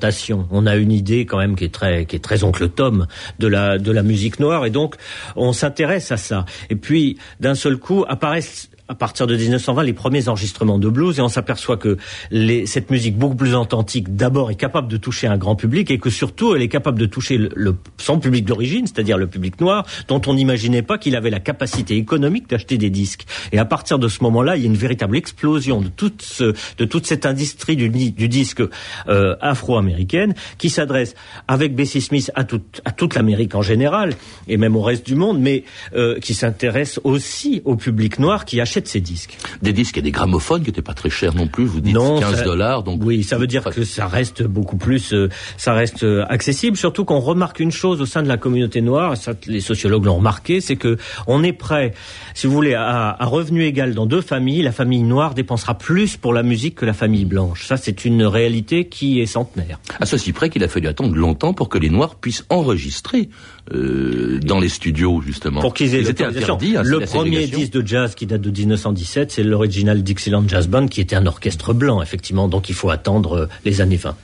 On 0.51 0.65
a 0.65 0.75
une 0.75 0.91
idée 0.91 1.25
quand 1.25 1.37
même 1.37 1.55
qui 1.55 1.65
est 1.65 1.73
très, 1.73 2.05
qui 2.05 2.15
est 2.15 2.23
très 2.23 2.43
oncle 2.43 2.69
Tom 2.69 3.07
de 3.39 3.47
la, 3.47 3.77
de 3.77 3.91
la 3.91 4.03
musique 4.03 4.39
noire 4.39 4.65
et 4.65 4.69
donc 4.69 4.95
on 5.35 5.53
s'intéresse 5.53 6.11
à 6.11 6.17
ça. 6.17 6.45
Et 6.69 6.75
puis 6.75 7.17
d'un 7.39 7.55
seul 7.55 7.77
coup 7.77 8.05
apparaissent 8.07 8.69
à 8.87 8.95
partir 8.95 9.27
de 9.27 9.35
1920 9.35 9.83
les 9.83 9.93
premiers 9.93 10.27
enregistrements 10.29 10.79
de 10.79 10.89
blues 10.89 11.19
et 11.19 11.21
on 11.21 11.29
s'aperçoit 11.29 11.77
que 11.77 11.97
les, 12.31 12.65
cette 12.65 12.89
musique 12.89 13.17
beaucoup 13.17 13.35
plus 13.35 13.53
authentique 13.53 14.15
d'abord 14.15 14.51
est 14.51 14.55
capable 14.55 14.87
de 14.87 14.97
toucher 14.97 15.27
un 15.27 15.37
grand 15.37 15.55
public 15.55 15.91
et 15.91 15.99
que 15.99 16.09
surtout 16.09 16.55
elle 16.55 16.61
est 16.61 16.69
capable 16.69 16.99
de 16.99 17.05
toucher 17.05 17.37
le, 17.37 17.75
son 17.97 18.19
public 18.19 18.45
d'origine, 18.45 18.87
c'est-à-dire 18.87 19.17
le 19.17 19.27
public 19.27 19.59
noir, 19.59 19.85
dont 20.07 20.21
on 20.27 20.33
n'imaginait 20.33 20.81
pas 20.81 20.97
qu'il 20.97 21.15
avait 21.15 21.29
la 21.29 21.39
capacité 21.39 21.97
économique 21.97 22.49
d'acheter 22.49 22.77
des 22.77 22.89
disques. 22.89 23.25
Et 23.51 23.59
à 23.59 23.65
partir 23.65 23.99
de 23.99 24.07
ce 24.07 24.23
moment-là, 24.23 24.55
il 24.55 24.63
y 24.63 24.65
a 24.65 24.67
une 24.67 24.75
véritable 24.75 25.17
explosion 25.17 25.81
de 25.81 25.89
toute, 25.89 26.21
ce, 26.21 26.53
de 26.77 26.85
toute 26.85 27.05
cette 27.05 27.25
industrie 27.25 27.75
du, 27.75 27.89
du 27.89 28.27
disque 28.27 28.61
euh, 29.07 29.35
afro-américaine 29.41 30.33
qui 30.57 30.69
s'adresse 30.69 31.15
avec 31.47 31.75
Bessie 31.75 32.01
Smith 32.01 32.31
à 32.35 32.43
toute, 32.43 32.81
à 32.85 32.91
toute 32.91 33.15
l'Amérique 33.15 33.55
en 33.55 33.61
général 33.61 34.13
et 34.47 34.57
même 34.57 34.75
au 34.75 34.81
reste 34.81 35.05
du 35.05 35.15
monde, 35.15 35.39
mais 35.39 35.63
euh, 35.95 36.19
qui 36.19 36.33
s'intéresse 36.33 36.99
aussi 37.03 37.61
au 37.65 37.75
public 37.75 38.19
noir 38.19 38.45
qui 38.45 38.61
achète 38.61 38.76
de 38.81 38.87
ces 38.87 39.01
disques 39.01 39.37
Des 39.61 39.73
disques 39.73 39.97
et 39.97 40.01
des 40.01 40.11
gramophones 40.11 40.61
qui 40.61 40.69
n'étaient 40.69 40.81
pas 40.81 40.93
très 40.93 41.09
chers 41.09 41.33
non 41.35 41.47
plus, 41.47 41.65
vous 41.65 41.81
dites 41.81 41.95
15 41.95 42.43
dollars. 42.43 42.83
Donc 42.83 43.01
oui, 43.03 43.23
ça 43.23 43.37
veut 43.37 43.47
dire 43.47 43.63
que 43.63 43.83
ça 43.83 44.07
reste 44.07 44.43
beaucoup 44.43 44.77
plus, 44.77 45.13
euh, 45.13 45.29
ça 45.57 45.73
reste 45.73 46.03
euh, 46.03 46.25
accessible. 46.29 46.77
Surtout 46.77 47.05
qu'on 47.05 47.19
remarque 47.19 47.59
une 47.59 47.71
chose 47.71 48.01
au 48.01 48.05
sein 48.05 48.23
de 48.23 48.27
la 48.27 48.37
communauté 48.37 48.81
noire, 48.81 49.17
ça 49.17 49.33
les 49.47 49.61
sociologues 49.61 50.05
l'ont 50.05 50.17
remarqué, 50.17 50.61
c'est 50.61 50.75
que 50.75 50.97
on 51.27 51.43
est 51.43 51.53
prêt, 51.53 51.93
si 52.33 52.47
vous 52.47 52.53
voulez, 52.53 52.73
à, 52.73 53.15
à 53.19 53.25
revenu 53.25 53.63
égal 53.63 53.93
dans 53.93 54.05
deux 54.05 54.21
familles, 54.21 54.61
la 54.61 54.71
famille 54.71 55.03
noire 55.03 55.33
dépensera 55.33 55.77
plus 55.77 56.17
pour 56.17 56.33
la 56.33 56.43
musique 56.43 56.75
que 56.75 56.85
la 56.85 56.93
famille 56.93 57.25
blanche. 57.25 57.65
Ça, 57.67 57.77
c'est 57.77 58.05
une 58.05 58.23
réalité 58.23 58.87
qui 58.87 59.19
est 59.21 59.25
centenaire. 59.25 59.79
À 59.99 60.05
ceci 60.05 60.33
près 60.33 60.49
qu'il 60.49 60.63
a 60.63 60.67
fallu 60.67 60.87
attendre 60.87 61.15
longtemps 61.15 61.53
pour 61.53 61.69
que 61.69 61.77
les 61.77 61.89
noirs 61.89 62.15
puissent 62.15 62.45
enregistrer 62.49 63.29
euh, 63.73 64.39
dans 64.41 64.59
les 64.59 64.69
studios 64.69 65.21
justement. 65.21 65.61
Pour 65.61 65.73
qu'ils 65.73 65.95
aient 65.95 66.01
Ils 66.01 66.09
interdits. 66.09 66.77
Hein, 66.77 66.83
le 66.85 66.99
premier 67.01 67.47
disque 67.47 67.73
de 67.73 67.85
jazz 67.85 68.15
qui 68.15 68.25
date 68.25 68.41
de 68.41 68.49
1917, 68.49 69.31
c'est 69.31 69.43
l'original 69.43 70.03
Dixieland 70.03 70.47
Jazz 70.47 70.67
Band 70.67 70.87
qui 70.87 71.01
était 71.01 71.15
un 71.15 71.25
orchestre 71.25 71.73
blanc 71.73 72.01
effectivement, 72.01 72.47
donc 72.47 72.69
il 72.69 72.75
faut 72.75 72.89
attendre 72.89 73.33
euh, 73.33 73.49
les 73.65 73.81
années 73.81 73.97
20. 73.97 74.15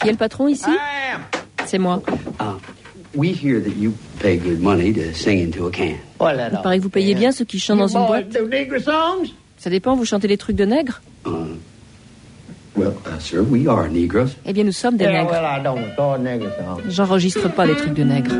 Qui 0.00 0.08
est 0.08 0.12
le 0.12 0.16
patron 0.16 0.48
ici? 0.48 0.70
C'est 1.66 1.78
moi. 1.78 2.02
Uh, 2.40 2.58
we 3.14 3.32
hear 3.32 3.62
that 3.62 3.76
you 3.78 3.92
pay 4.20 4.36
good 4.36 4.60
money 4.60 4.92
to 4.92 5.14
sing 5.14 5.40
into 5.40 5.66
a 5.66 5.70
can. 5.70 5.94
Il 6.20 6.60
paraît 6.62 6.78
que 6.78 6.82
vous 6.82 6.90
payez 6.90 7.14
bien 7.14 7.32
ceux 7.32 7.44
qui 7.44 7.58
chantent 7.58 7.78
dans 7.78 7.96
une 7.96 8.06
boîte? 8.06 8.36
Ça 9.56 9.70
dépend, 9.70 9.94
vous 9.94 10.04
chantez 10.04 10.28
des 10.28 10.38
trucs 10.38 10.56
de 10.56 10.64
nègres? 10.64 11.00
Well, 12.80 12.96
uh, 13.04 13.18
sir, 13.18 13.42
we 13.42 13.68
are 13.68 13.90
Negroes. 13.90 14.36
Eh 14.46 14.54
bien, 14.54 14.64
nous 14.64 14.72
sommes 14.72 14.96
des 14.96 15.06
nègres. 15.06 15.34
J'enregistre 16.88 17.50
pas 17.50 17.66
les 17.66 17.76
trucs 17.76 17.92
de 17.92 18.04
nègres. 18.04 18.32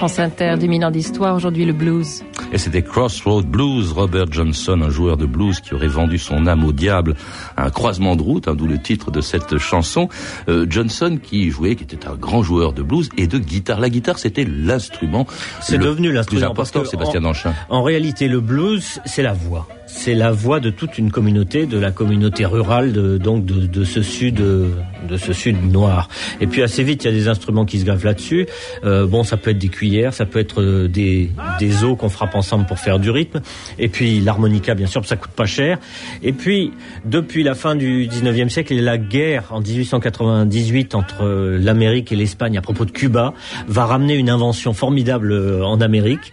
France 0.00 0.18
Inter, 0.18 0.54
dominant 0.58 0.90
d'histoire, 0.90 1.36
aujourd'hui 1.36 1.66
le 1.66 1.74
blues. 1.74 2.22
Et 2.54 2.56
c'était 2.56 2.80
Crossroad 2.80 3.44
Blues, 3.44 3.92
Robert 3.92 4.32
Johnson, 4.32 4.80
un 4.80 4.88
joueur 4.88 5.18
de 5.18 5.26
blues 5.26 5.60
qui 5.60 5.74
aurait 5.74 5.88
vendu 5.88 6.16
son 6.16 6.46
âme 6.46 6.64
au 6.64 6.72
diable 6.72 7.16
à 7.58 7.66
un 7.66 7.70
croisement 7.70 8.16
de 8.16 8.22
route, 8.22 8.48
hein, 8.48 8.54
d'où 8.54 8.66
le 8.66 8.80
titre 8.80 9.10
de 9.10 9.20
cette 9.20 9.58
chanson. 9.58 10.08
Euh, 10.48 10.64
Johnson 10.70 11.18
qui 11.22 11.50
jouait, 11.50 11.76
qui 11.76 11.84
était 11.84 12.06
un 12.06 12.14
grand 12.14 12.42
joueur 12.42 12.72
de 12.72 12.82
blues 12.82 13.10
et 13.18 13.26
de 13.26 13.36
guitare. 13.36 13.78
La 13.78 13.90
guitare, 13.90 14.18
c'était 14.18 14.46
l'instrument. 14.46 15.26
C'est 15.60 15.76
devenu 15.76 16.10
l'instrument 16.10 16.54
plus 16.54 16.62
important, 16.62 16.84
Sébastien 16.86 17.20
Danchin. 17.20 17.52
En 17.68 17.82
réalité, 17.82 18.26
le 18.26 18.40
blues, 18.40 19.02
c'est 19.04 19.22
la 19.22 19.34
voix 19.34 19.68
c'est 19.92 20.14
la 20.14 20.32
voix 20.32 20.60
de 20.60 20.70
toute 20.70 20.98
une 20.98 21.10
communauté, 21.10 21.66
de 21.66 21.78
la 21.78 21.90
communauté 21.90 22.44
rurale, 22.46 22.92
de, 22.92 23.18
donc 23.18 23.44
de, 23.44 23.66
de, 23.66 23.84
ce 23.84 24.02
sud, 24.02 24.36
de 24.36 25.16
ce 25.16 25.32
sud 25.32 25.62
noir. 25.70 26.08
Et 26.40 26.46
puis 26.46 26.62
assez 26.62 26.82
vite, 26.82 27.04
il 27.04 27.08
y 27.08 27.10
a 27.10 27.12
des 27.12 27.28
instruments 27.28 27.64
qui 27.64 27.78
se 27.78 27.84
gavent 27.84 28.04
là-dessus. 28.04 28.46
Euh, 28.84 29.06
bon, 29.06 29.24
ça 29.24 29.36
peut 29.36 29.50
être 29.50 29.58
des 29.58 29.68
cuillères, 29.68 30.14
ça 30.14 30.26
peut 30.26 30.38
être 30.38 30.62
euh, 30.62 30.88
des, 30.88 31.30
des 31.58 31.84
os 31.84 31.96
qu'on 31.98 32.08
frappe 32.08 32.34
ensemble 32.34 32.66
pour 32.66 32.78
faire 32.78 32.98
du 32.98 33.10
rythme. 33.10 33.40
Et 33.78 33.88
puis 33.88 34.20
l'harmonica, 34.20 34.74
bien 34.74 34.86
sûr, 34.86 35.04
ça 35.04 35.16
coûte 35.16 35.32
pas 35.32 35.46
cher. 35.46 35.78
Et 36.22 36.32
puis 36.32 36.72
depuis 37.04 37.42
la 37.42 37.54
fin 37.54 37.74
du 37.74 38.06
19e 38.06 38.48
siècle 38.48 38.72
et 38.72 38.80
la 38.80 38.98
guerre 38.98 39.48
en 39.50 39.60
1898 39.60 40.94
entre 40.94 41.24
euh, 41.24 41.58
l'Amérique 41.58 42.12
et 42.12 42.16
l'Espagne 42.16 42.56
à 42.56 42.62
propos 42.62 42.84
de 42.84 42.90
Cuba 42.90 43.34
va 43.66 43.84
ramener 43.84 44.14
une 44.14 44.30
invention 44.30 44.72
formidable 44.72 45.32
en 45.62 45.80
Amérique. 45.80 46.32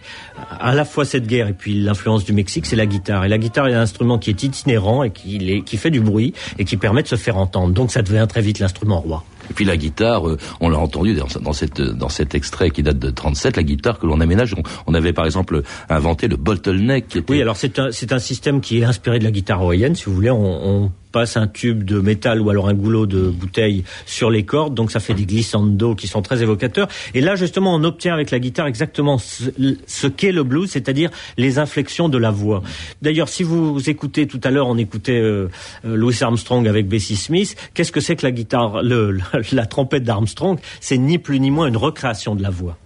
À 0.60 0.74
la 0.74 0.84
fois 0.84 1.04
cette 1.04 1.26
guerre 1.26 1.48
et 1.48 1.52
puis 1.52 1.74
l'influence 1.74 2.24
du 2.24 2.32
Mexique, 2.32 2.66
c'est 2.66 2.76
la 2.76 2.86
guitare. 2.86 3.24
Et 3.24 3.28
la 3.28 3.38
guitare 3.38 3.68
est 3.68 3.74
un 3.74 3.80
instrument 3.80 4.18
qui 4.18 4.30
est 4.30 4.42
itinérant 4.42 5.02
et 5.02 5.10
qui, 5.10 5.62
qui 5.64 5.76
fait 5.76 5.90
du 5.90 6.00
bruit 6.00 6.34
et 6.58 6.64
qui 6.64 6.76
permet 6.76 7.02
de 7.02 7.08
se 7.08 7.16
faire 7.16 7.36
entendre. 7.36 7.72
Donc 7.72 7.90
ça 7.90 8.02
devient 8.02 8.26
très 8.28 8.40
vite 8.40 8.58
l'instrument 8.58 9.00
roi. 9.00 9.24
Et 9.50 9.54
puis 9.54 9.64
la 9.64 9.76
guitare, 9.76 10.28
euh, 10.28 10.38
on 10.60 10.68
l'a 10.68 10.78
entendu 10.78 11.14
dans, 11.14 11.52
cette, 11.52 11.80
dans 11.80 12.08
cet 12.08 12.34
extrait 12.34 12.70
qui 12.70 12.82
date 12.82 12.98
de 12.98 13.10
37, 13.10 13.56
la 13.56 13.62
guitare 13.62 13.98
que 13.98 14.06
l'on 14.06 14.20
aménage, 14.20 14.54
on, 14.86 14.94
avait 14.94 15.12
par 15.12 15.24
exemple 15.24 15.62
inventé 15.88 16.28
le 16.28 16.36
bottleneck. 16.36 17.18
Oui, 17.28 17.40
alors 17.40 17.56
c'est 17.56 17.78
un, 17.78 17.90
c'est 17.92 18.12
un 18.12 18.18
système 18.18 18.60
qui 18.60 18.80
est 18.80 18.84
inspiré 18.84 19.18
de 19.18 19.24
la 19.24 19.30
guitare 19.30 19.62
hawaïenne, 19.62 19.94
si 19.94 20.04
vous 20.04 20.14
voulez. 20.14 20.30
On, 20.30 20.84
on 20.84 20.92
un 21.36 21.46
tube 21.46 21.84
de 21.84 22.00
métal 22.00 22.40
ou 22.40 22.50
alors 22.50 22.68
un 22.68 22.74
goulot 22.74 23.06
de 23.06 23.28
bouteille 23.28 23.84
sur 24.06 24.30
les 24.30 24.44
cordes, 24.44 24.74
donc 24.74 24.90
ça 24.90 25.00
fait 25.00 25.14
des 25.14 25.24
glissandos 25.24 25.94
qui 25.94 26.06
sont 26.06 26.22
très 26.22 26.42
évocateurs. 26.42 26.88
Et 27.14 27.20
là, 27.20 27.36
justement, 27.36 27.74
on 27.74 27.84
obtient 27.84 28.14
avec 28.14 28.30
la 28.30 28.38
guitare 28.38 28.66
exactement 28.66 29.18
ce, 29.18 30.06
qu'est 30.06 30.32
le 30.32 30.42
blues, 30.42 30.70
c'est-à-dire 30.70 31.10
les 31.36 31.58
inflexions 31.58 32.08
de 32.08 32.18
la 32.18 32.30
voix. 32.30 32.62
D'ailleurs, 33.02 33.28
si 33.28 33.42
vous 33.42 33.88
écoutez 33.88 34.26
tout 34.26 34.40
à 34.44 34.50
l'heure, 34.50 34.68
on 34.68 34.78
écoutait 34.78 35.20
euh, 35.20 35.48
euh, 35.84 35.96
Louis 35.96 36.16
Armstrong 36.20 36.66
avec 36.66 36.88
Bessie 36.88 37.16
Smith. 37.16 37.56
Qu'est-ce 37.74 37.92
que 37.92 38.00
c'est 38.00 38.16
que 38.16 38.26
la 38.26 38.32
guitare, 38.32 38.82
la 39.52 39.66
trompette 39.66 40.04
d'Armstrong 40.04 40.58
C'est 40.80 40.98
ni 40.98 41.18
plus 41.18 41.40
ni 41.40 41.50
moins 41.50 41.66
une 41.66 41.76
recréation 41.76 42.34
de 42.34 42.42
la 42.42 42.50
voix. 42.50 42.76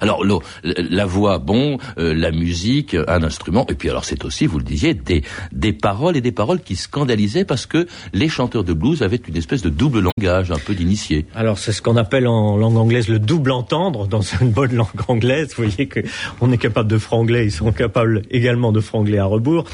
Alors 0.00 0.24
la 0.62 1.06
voix, 1.06 1.38
bon, 1.38 1.78
euh, 1.98 2.14
la 2.14 2.30
musique, 2.30 2.96
un 3.08 3.22
instrument, 3.22 3.66
et 3.68 3.74
puis 3.74 3.90
alors 3.90 4.04
c'est 4.04 4.24
aussi, 4.24 4.46
vous 4.46 4.58
le 4.58 4.64
disiez, 4.64 4.94
des, 4.94 5.22
des 5.52 5.72
paroles 5.72 6.16
et 6.16 6.20
des 6.20 6.32
paroles 6.32 6.60
qui 6.60 6.76
scandalisaient 6.76 7.44
parce 7.44 7.66
que 7.66 7.86
les 8.12 8.28
chanteurs 8.28 8.64
de 8.64 8.72
blues 8.72 9.02
avaient 9.02 9.20
une 9.28 9.36
espèce 9.36 9.62
de 9.62 9.70
double 9.70 10.00
langage, 10.00 10.50
un 10.50 10.58
peu 10.58 10.74
d'initié. 10.74 11.26
Alors 11.34 11.58
c'est 11.58 11.72
ce 11.72 11.82
qu'on 11.82 11.96
appelle 11.96 12.26
en 12.26 12.56
langue 12.56 12.76
anglaise 12.76 13.08
le 13.08 13.18
double 13.18 13.50
entendre 13.52 14.06
dans 14.06 14.20
une 14.40 14.50
bonne 14.50 14.74
langue 14.74 14.88
anglaise. 15.08 15.54
Vous 15.56 15.64
voyez 15.64 15.88
que 15.88 16.00
on 16.40 16.52
est 16.52 16.58
capable 16.58 16.90
de 16.90 16.98
frangler, 16.98 17.44
ils 17.44 17.52
sont 17.52 17.72
capables 17.72 18.22
également 18.30 18.72
de 18.72 18.80
frangler 18.80 19.18
à 19.18 19.24
rebours. 19.24 19.64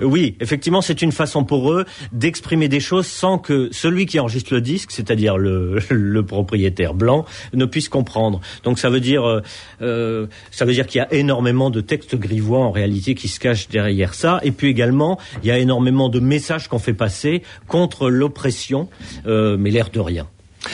Oui, 0.00 0.36
effectivement, 0.40 0.80
c'est 0.80 1.02
une 1.02 1.12
façon 1.12 1.44
pour 1.44 1.72
eux 1.72 1.84
d'exprimer 2.12 2.68
des 2.68 2.80
choses 2.80 3.06
sans 3.06 3.38
que 3.38 3.68
celui 3.72 4.06
qui 4.06 4.18
enregistre 4.18 4.54
le 4.54 4.60
disque, 4.60 4.90
c'est-à-dire 4.90 5.36
le, 5.36 5.78
le 5.90 6.24
propriétaire 6.24 6.94
blanc, 6.94 7.24
ne 7.52 7.64
puisse 7.64 7.88
comprendre. 7.88 8.40
Donc 8.64 8.78
ça 8.78 8.90
veut 8.90 9.00
dire 9.00 9.42
euh, 9.82 10.26
ça 10.50 10.64
veut 10.64 10.72
dire 10.72 10.86
qu'il 10.86 10.98
y 10.98 11.02
a 11.02 11.12
énormément 11.12 11.70
de 11.70 11.80
textes 11.80 12.16
grivois 12.16 12.60
en 12.60 12.70
réalité 12.70 13.14
qui 13.14 13.28
se 13.28 13.40
cachent 13.40 13.68
derrière 13.68 14.14
ça. 14.14 14.40
Et 14.42 14.50
puis 14.50 14.68
également, 14.68 15.18
il 15.42 15.48
y 15.48 15.50
a 15.50 15.58
énormément 15.58 16.08
de 16.08 16.20
messages 16.20 16.68
qu'on 16.68 16.78
fait 16.78 16.94
passer 16.94 17.42
contre 17.66 18.10
l'oppression, 18.10 18.88
euh, 19.26 19.56
mais 19.58 19.70
l'air 19.70 19.90
de 19.90 20.00
rien. 20.00 20.28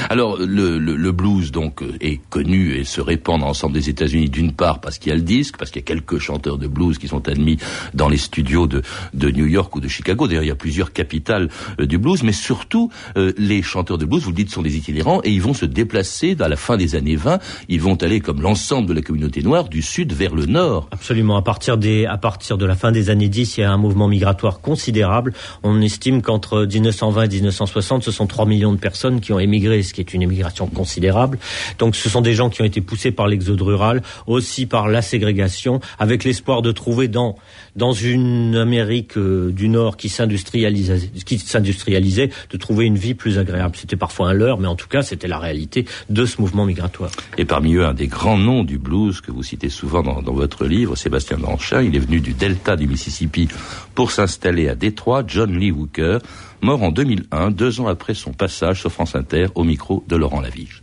Alors 0.09 0.38
le, 0.38 1.12
blues 1.12 1.52
donc 1.52 1.83
est 2.00 2.21
connu 2.28 2.75
et 2.75 2.85
se 2.85 3.00
répand 3.00 3.40
dans 3.40 3.47
l'ensemble 3.47 3.75
des 3.75 3.88
États-Unis 3.88 4.28
d'une 4.28 4.52
part 4.52 4.81
parce 4.81 4.99
qu'il 4.99 5.11
y 5.11 5.12
a 5.12 5.16
le 5.16 5.23
disque, 5.23 5.57
parce 5.57 5.71
qu'il 5.71 5.81
y 5.81 5.85
a 5.85 5.87
quelques 5.87 6.19
chanteurs 6.19 6.59
de 6.59 6.66
blues 6.66 6.99
qui 6.99 7.09
sont 7.09 7.28
admis 7.28 7.59
dans 7.95 8.09
les 8.09 8.16
studios 8.16 8.66
de, 8.66 8.83
de 9.14 9.31
New 9.31 9.47
York 9.47 9.75
ou 9.76 9.81
de 9.81 9.88
Chicago. 9.88 10.26
D'ailleurs, 10.26 10.43
il 10.43 10.49
y 10.49 10.52
a 10.52 10.57
plusieurs 10.57 10.93
capitales 10.93 11.49
euh, 11.81 11.87
du 11.87 11.99
blues, 11.99 12.23
mais 12.23 12.33
surtout 12.33 12.90
euh, 13.16 13.33
les 13.38 13.62
chanteurs 13.62 13.99
de 13.99 14.05
blues, 14.05 14.23
vous 14.23 14.31
le 14.31 14.37
dites, 14.37 14.50
sont 14.50 14.62
des 14.62 14.76
itinérants 14.76 15.21
et 15.25 15.31
ils 15.31 15.43
vont 15.43 15.55
se 15.55 15.66
déplacer 15.66 16.37
à 16.40 16.49
la 16.49 16.57
fin 16.57 16.76
des 16.76 16.95
années 16.95 17.16
20. 17.16 17.38
Ils 17.69 17.81
vont 17.81 17.97
aller 18.02 18.21
comme 18.21 18.43
l'ensemble 18.43 18.88
de 18.88 18.95
la 18.95 19.02
communauté 19.02 19.43
noire 19.43 19.69
du 19.69 19.83
sud 19.83 20.12
vers 20.12 20.35
le 20.35 20.47
nord. 20.47 20.88
Absolument. 20.90 21.37
À 21.37 21.43
partir 21.43 21.78
des 21.78 22.07
à 22.07 22.19
partir 22.19 22.59
de 22.59 22.66
la 22.66 22.75
fin 22.75 22.93
des 22.93 23.11
années 23.11 23.28
10, 23.28 23.57
il 23.57 23.61
y 23.61 23.64
a 23.64 23.73
un 23.73 23.76
mouvement 23.76 24.09
migratoire 24.09 24.61
considérable. 24.61 25.33
On 25.62 25.81
estime 25.81 26.23
qu'entre 26.23 26.66
1920 26.66 27.23
et 27.23 27.28
1960, 27.28 28.02
ce 28.05 28.11
sont 28.11 28.26
3 28.26 28.47
millions 28.47 28.73
de 28.73 28.78
personnes 28.78 29.21
qui 29.21 29.33
ont 29.33 29.38
émigré 29.38 29.75
ce 29.83 29.95
qui 29.95 30.00
est 30.00 30.14
une 30.14 30.23
immigration 30.23 30.66
considérable. 30.66 31.38
Donc 31.78 31.97
ce 31.97 32.09
sont 32.09 32.21
des 32.21 32.35
gens 32.35 32.50
qui 32.50 32.62
ont 32.62 32.64
été 32.64 32.80
poussés 32.80 33.11
par 33.11 33.28
l'exode 33.28 33.61
rural, 33.61 34.02
aussi 34.26 34.66
par 34.66 34.88
la 34.88 35.02
ségrégation, 35.02 35.80
avec 35.99 36.25
l'espoir 36.25 36.62
de 36.62 36.73
trouver 36.73 37.09
dans 37.09 37.37
dans 37.76 37.92
une 37.92 38.56
Amérique 38.56 39.16
euh, 39.16 39.52
du 39.52 39.68
Nord 39.68 39.97
qui 39.97 40.09
s'industrialisait, 40.09 41.11
qui 41.25 41.37
de 41.37 42.56
trouver 42.56 42.87
une 42.87 42.97
vie 42.97 43.14
plus 43.14 43.38
agréable. 43.38 43.76
C'était 43.76 43.97
parfois 43.97 44.30
un 44.30 44.33
leurre, 44.33 44.59
mais 44.59 44.66
en 44.66 44.76
tout 44.76 44.88
cas, 44.88 45.02
c'était 45.02 45.28
la 45.28 45.38
réalité 45.38 45.85
de 46.11 46.25
ce 46.25 46.40
mouvement 46.40 46.64
migratoire. 46.64 47.11
Et 47.38 47.45
parmi 47.45 47.75
eux, 47.75 47.85
un 47.85 47.95
des 47.95 48.06
grands 48.06 48.38
noms 48.38 48.64
du 48.64 48.78
blues 48.78 49.21
que 49.21 49.30
vous 49.30 49.42
citez 49.42 49.68
souvent 49.68 50.02
dans, 50.02 50.33
votre 50.33 50.64
livre, 50.64 50.97
Sébastien 50.97 51.38
Danchin, 51.38 51.83
il 51.83 51.95
est 51.95 52.00
venu 52.00 52.21
du 52.21 52.33
delta 52.33 52.76
du 52.76 52.87
Mississippi 52.87 53.49
pour 53.95 54.11
s'installer 54.11 54.68
à 54.68 54.75
Détroit, 54.75 55.25
John 55.26 55.56
Lee 55.56 55.71
Hooker, 55.71 56.18
mort 56.62 56.83
en 56.83 56.90
2001, 56.90 57.50
deux 57.50 57.80
ans 57.80 57.87
après 57.87 58.14
son 58.14 58.33
passage 58.33 58.80
sur 58.80 58.90
France 58.90 59.14
Inter 59.14 59.47
au 59.54 59.64
micro 59.64 60.04
de 60.09 60.16
Laurent 60.16 60.40
Lavige. 60.40 60.83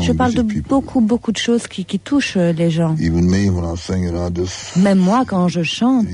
Je 0.00 0.12
parle 0.12 0.34
de 0.34 0.42
beaucoup, 0.42 1.00
beaucoup 1.00 1.32
de 1.32 1.36
choses 1.36 1.66
qui, 1.66 1.84
qui 1.84 1.98
touchent 1.98 2.36
euh, 2.36 2.52
les 2.52 2.70
gens. 2.70 2.96
Même 4.76 4.98
moi, 4.98 5.24
quand 5.26 5.48
je 5.48 5.62
chante, 5.62 6.06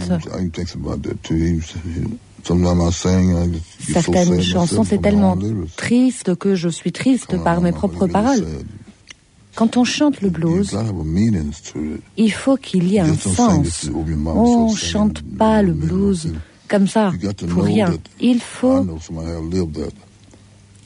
certaines 3.93 4.41
chansons, 4.43 4.85
c'est 4.85 5.01
tellement 5.03 5.37
triste 5.77 6.35
que 6.37 6.55
je 6.55 6.69
suis 6.69 6.93
triste 6.93 7.37
par 7.43 7.61
mes 7.61 7.73
propres 7.73 8.07
paroles. 8.07 8.45
Quand 9.55 9.77
on 9.77 9.85
chante 9.85 10.21
le 10.21 10.31
blues, 10.31 10.77
il 12.17 12.33
faut 12.33 12.57
qu'il 12.57 12.89
y 12.89 12.97
ait 12.97 13.01
un 13.01 13.15
sens. 13.15 13.89
On 14.27 14.71
ne 14.71 14.77
chante 14.77 15.23
pas 15.39 15.63
le 15.63 15.73
blues 15.73 16.33
comme 16.67 16.89
ça, 16.89 17.13
pour 17.49 17.65
rien. 17.65 17.93
Il 18.21 18.41
faut 18.41 18.85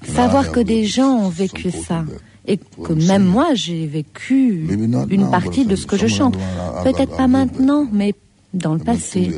savoir 0.05 0.53
que 0.53 0.61
des 0.61 0.85
gens 0.85 1.11
ont 1.11 1.29
vécu 1.29 1.71
ça 1.71 2.05
et 2.47 2.57
que 2.57 2.93
même 2.93 3.25
moi 3.25 3.55
j'ai 3.55 3.87
vécu 3.87 4.67
une 5.11 5.31
partie 5.31 5.65
de 5.67 5.77
ce 5.77 5.87
que 5.87 5.97
je 5.97 6.07
chante. 6.07 6.37
Peut-être 6.85 7.17
pas 7.17 7.29
maintenant, 7.29 7.87
mais 7.93 8.15
dans 8.55 8.75
le 8.75 8.81
passé. 8.81 9.33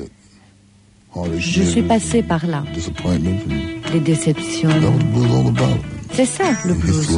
Je 1.36 1.62
suis 1.62 1.82
passé 1.82 2.22
par 2.22 2.46
là. 2.46 2.64
Les 3.92 4.00
déceptions. 4.00 4.70
C'est 6.12 6.24
ça 6.24 6.44
le 6.64 6.74
blues. 6.74 7.08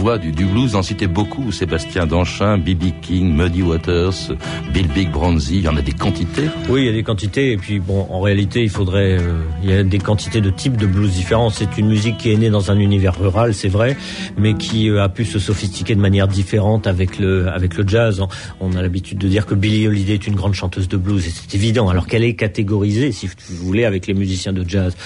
Voix 0.00 0.16
du, 0.16 0.32
blues. 0.32 0.76
En 0.76 0.82
citait 0.82 1.06
beaucoup, 1.06 1.52
Sébastien 1.52 2.06
Danchin, 2.06 2.56
B.B. 2.56 2.84
King, 3.02 3.34
Muddy 3.34 3.62
Waters, 3.62 4.32
Bill 4.72 4.88
Big 4.88 5.10
Bronzy, 5.10 5.58
il 5.58 5.64
y 5.64 5.68
en 5.68 5.76
a 5.76 5.82
des 5.82 5.92
quantités 5.92 6.48
Oui, 6.70 6.82
il 6.82 6.86
y 6.86 6.88
a 6.88 6.92
des 6.92 7.02
quantités, 7.02 7.52
et 7.52 7.56
puis 7.58 7.80
bon, 7.80 8.06
en 8.08 8.20
réalité, 8.20 8.62
il 8.62 8.70
faudrait... 8.70 9.18
Euh, 9.20 9.42
il 9.62 9.68
y 9.68 9.74
a 9.74 9.82
des 9.82 9.98
quantités 9.98 10.40
de 10.40 10.48
types 10.48 10.78
de 10.78 10.86
blues 10.86 11.12
différents. 11.12 11.50
C'est 11.50 11.76
une 11.76 11.86
musique 11.86 12.16
qui 12.16 12.32
est 12.32 12.36
née 12.36 12.48
dans 12.48 12.70
un 12.70 12.78
univers 12.78 13.18
rural, 13.18 13.52
c'est 13.52 13.68
vrai, 13.68 13.94
mais 14.38 14.54
qui 14.54 14.88
euh, 14.88 15.02
a 15.02 15.10
pu 15.10 15.26
se 15.26 15.38
sophistiquer 15.38 15.94
de 15.94 16.00
manière 16.00 16.28
différente 16.28 16.86
avec 16.86 17.18
le, 17.18 17.48
avec 17.48 17.76
le 17.76 17.86
jazz. 17.86 18.22
On 18.60 18.72
a 18.72 18.80
l'habitude 18.80 19.18
de 19.18 19.28
dire 19.28 19.44
que 19.44 19.54
Billie 19.54 19.86
Holiday 19.86 20.14
est 20.14 20.26
une 20.26 20.34
grande 20.34 20.54
chanteuse 20.54 20.88
de 20.88 20.96
blues, 20.96 21.26
et 21.26 21.30
c'est 21.30 21.54
évident, 21.54 21.90
alors 21.90 22.06
qu'elle 22.06 22.24
est 22.24 22.36
catégorisée, 22.36 23.12
si 23.12 23.26
vous 23.26 23.66
voulez, 23.66 23.84
avec 23.84 24.06
les 24.06 24.14
musiciens 24.14 24.54
de 24.54 24.66
jazz. 24.66 24.96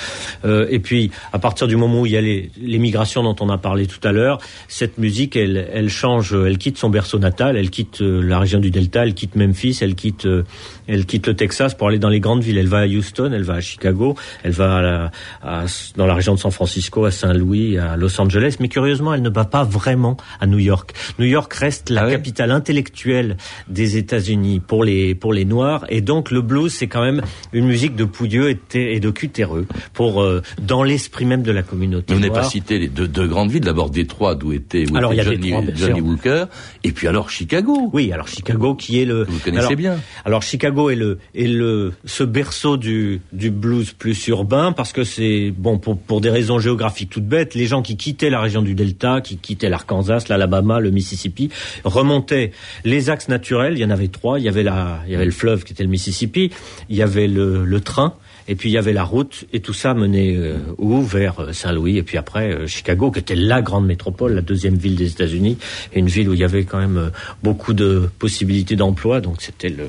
Euh, 0.44 0.68
et 0.70 0.78
puis, 0.78 1.10
à 1.32 1.40
partir 1.40 1.66
du 1.66 1.74
moment 1.74 2.02
où 2.02 2.06
il 2.06 2.12
y 2.12 2.16
a 2.16 2.20
les, 2.20 2.50
les 2.62 2.78
migrations 2.78 3.24
dont 3.24 3.36
on 3.40 3.48
a 3.48 3.58
parlé 3.58 3.86
tout 3.86 4.06
à 4.06 4.12
l'heure, 4.12 4.38
cette 4.84 4.98
musique, 4.98 5.34
elle, 5.34 5.66
elle 5.72 5.88
change, 5.88 6.34
elle 6.34 6.58
quitte 6.58 6.76
son 6.76 6.90
berceau 6.90 7.18
natal, 7.18 7.56
elle 7.56 7.70
quitte 7.70 8.02
euh, 8.02 8.20
la 8.20 8.38
région 8.38 8.58
du 8.58 8.70
Delta, 8.70 9.04
elle 9.04 9.14
quitte 9.14 9.34
Memphis, 9.34 9.78
elle 9.80 9.94
quitte, 9.94 10.26
euh, 10.26 10.42
elle 10.86 11.06
quitte 11.06 11.26
le 11.26 11.32
Texas 11.32 11.74
pour 11.74 11.88
aller 11.88 11.98
dans 11.98 12.10
les 12.10 12.20
grandes 12.20 12.42
villes. 12.42 12.58
Elle 12.58 12.68
va 12.68 12.80
à 12.80 12.86
Houston, 12.86 13.30
elle 13.32 13.44
va 13.44 13.54
à 13.54 13.60
Chicago, 13.62 14.14
elle 14.42 14.52
va 14.52 15.10
à 15.42 15.64
dans 15.96 16.06
la 16.06 16.14
région 16.14 16.34
de 16.34 16.38
San 16.38 16.50
Francisco, 16.50 17.06
à 17.06 17.10
Saint-Louis, 17.10 17.78
à 17.78 17.96
Los 17.96 18.20
Angeles. 18.20 18.56
Mais 18.60 18.68
curieusement, 18.68 19.14
elle 19.14 19.22
ne 19.22 19.30
va 19.30 19.46
pas 19.46 19.64
vraiment 19.64 20.18
à 20.38 20.46
New 20.46 20.58
York. 20.58 20.92
New 21.18 21.24
York 21.24 21.50
reste 21.54 21.88
la 21.88 22.02
ah 22.02 22.10
capitale 22.10 22.50
intellectuelle 22.50 23.38
des 23.68 23.96
États-Unis 23.96 24.60
pour 24.60 24.84
les 24.84 25.14
pour 25.14 25.32
les 25.32 25.46
Noirs, 25.46 25.86
et 25.88 26.02
donc 26.02 26.30
le 26.30 26.42
blues, 26.42 26.72
c'est 26.72 26.88
quand 26.88 27.02
même 27.02 27.22
une 27.54 27.66
musique 27.66 27.96
de 27.96 28.04
pouilleux 28.04 28.50
et, 28.50 28.58
et 28.74 29.00
de 29.00 29.10
cutéreux 29.10 29.66
pour 29.94 30.22
euh, 30.22 30.42
dans 30.60 30.82
l'esprit 30.82 31.24
même 31.24 31.42
de 31.42 31.52
la 31.52 31.62
communauté. 31.62 32.12
Vous 32.12 32.20
n'avez 32.20 32.32
pas 32.32 32.44
cité 32.44 32.78
les 32.78 32.88
deux, 32.88 33.08
deux, 33.08 33.26
grandes 33.26 33.50
villes, 33.50 33.64
d'abord 33.64 33.88
Détroit, 33.88 34.34
d'où 34.34 34.52
était, 34.52 34.73
alors, 34.94 35.12
était 35.12 35.22
Johnny, 35.22 35.54
Johnny 35.74 36.00
Walker, 36.00 36.44
et 36.82 36.92
puis 36.92 37.08
alors 37.08 37.30
Chicago. 37.30 37.90
Oui, 37.92 38.12
alors 38.12 38.28
Chicago 38.28 38.74
qui 38.74 39.00
est 39.00 39.04
le. 39.04 39.24
Vous 39.24 39.38
connaissez 39.38 39.76
bien. 39.76 39.96
Alors 40.24 40.42
Chicago 40.42 40.90
est 40.90 40.96
le 40.96 41.18
est 41.34 41.46
le 41.46 41.92
ce 42.04 42.24
berceau 42.24 42.76
du 42.76 43.20
du 43.32 43.50
blues 43.50 43.92
plus 43.92 44.26
urbain 44.28 44.72
parce 44.72 44.92
que 44.92 45.04
c'est 45.04 45.52
bon 45.56 45.78
pour 45.78 45.98
pour 45.98 46.20
des 46.20 46.30
raisons 46.30 46.58
géographiques 46.58 47.10
toutes 47.10 47.26
bêtes. 47.26 47.54
Les 47.54 47.66
gens 47.66 47.82
qui 47.82 47.96
quittaient 47.96 48.30
la 48.30 48.40
région 48.40 48.62
du 48.62 48.74
Delta, 48.74 49.20
qui 49.20 49.36
quittaient 49.38 49.68
l'Arkansas, 49.68 50.24
l'Alabama, 50.28 50.80
le 50.80 50.90
Mississippi, 50.90 51.50
remontaient 51.84 52.52
les 52.84 53.10
axes 53.10 53.28
naturels. 53.28 53.74
Il 53.74 53.80
y 53.80 53.84
en 53.84 53.90
avait 53.90 54.08
trois. 54.08 54.38
Il 54.38 54.44
y 54.44 54.48
avait 54.48 54.62
la 54.62 55.00
il 55.06 55.12
y 55.12 55.14
avait 55.14 55.24
le 55.24 55.30
fleuve 55.30 55.64
qui 55.64 55.72
était 55.72 55.84
le 55.84 55.90
Mississippi. 55.90 56.50
Il 56.88 56.96
y 56.96 57.02
avait 57.02 57.28
le 57.28 57.64
le 57.64 57.80
train 57.80 58.14
et 58.48 58.54
puis 58.54 58.70
il 58.70 58.72
y 58.72 58.78
avait 58.78 58.92
la 58.92 59.04
route, 59.04 59.44
et 59.52 59.60
tout 59.60 59.72
ça 59.72 59.94
menait 59.94 60.34
euh, 60.36 60.58
où? 60.78 61.02
Vers 61.02 61.40
euh, 61.40 61.52
Saint-Louis, 61.52 61.98
et 61.98 62.02
puis 62.02 62.18
après 62.18 62.52
euh, 62.52 62.66
Chicago, 62.66 63.10
qui 63.10 63.20
était 63.20 63.34
la 63.34 63.62
grande 63.62 63.86
métropole, 63.86 64.34
la 64.34 64.42
deuxième 64.42 64.76
ville 64.76 64.96
des 64.96 65.10
États-Unis, 65.10 65.58
et 65.92 65.98
une 65.98 66.08
ville 66.08 66.28
où 66.28 66.34
il 66.34 66.40
y 66.40 66.44
avait 66.44 66.64
quand 66.64 66.78
même 66.78 67.10
beaucoup 67.42 67.72
de 67.72 68.08
possibilités 68.18 68.76
d'emploi, 68.76 69.20
donc 69.20 69.40
c'était 69.40 69.68
le 69.68 69.86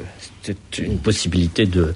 une 0.77 0.99
possibilité 0.99 1.65
de, 1.65 1.95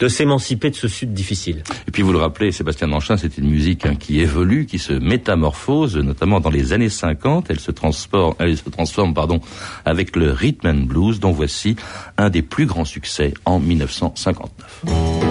de 0.00 0.08
s'émanciper 0.08 0.70
de 0.70 0.76
ce 0.76 0.88
sud 0.88 1.12
difficile. 1.12 1.62
Et 1.86 1.90
puis 1.90 2.02
vous 2.02 2.12
le 2.12 2.18
rappelez, 2.18 2.52
Sébastien 2.52 2.86
Manchin, 2.86 3.16
c'est 3.16 3.38
une 3.38 3.48
musique 3.48 3.86
hein, 3.86 3.94
qui 3.96 4.20
évolue, 4.20 4.66
qui 4.66 4.78
se 4.78 4.92
métamorphose, 4.92 5.96
notamment 5.96 6.40
dans 6.40 6.50
les 6.50 6.72
années 6.72 6.88
50. 6.88 7.46
Elle 7.48 7.60
se 7.60 7.70
transforme, 7.70 8.34
elle 8.38 8.56
se 8.56 8.68
transforme 8.68 9.14
pardon, 9.14 9.40
avec 9.84 10.16
le 10.16 10.30
rhythm 10.30 10.68
and 10.68 10.84
blues, 10.86 11.20
dont 11.20 11.32
voici 11.32 11.76
un 12.16 12.30
des 12.30 12.42
plus 12.42 12.66
grands 12.66 12.84
succès 12.84 13.34
en 13.44 13.58
1959. 13.58 15.27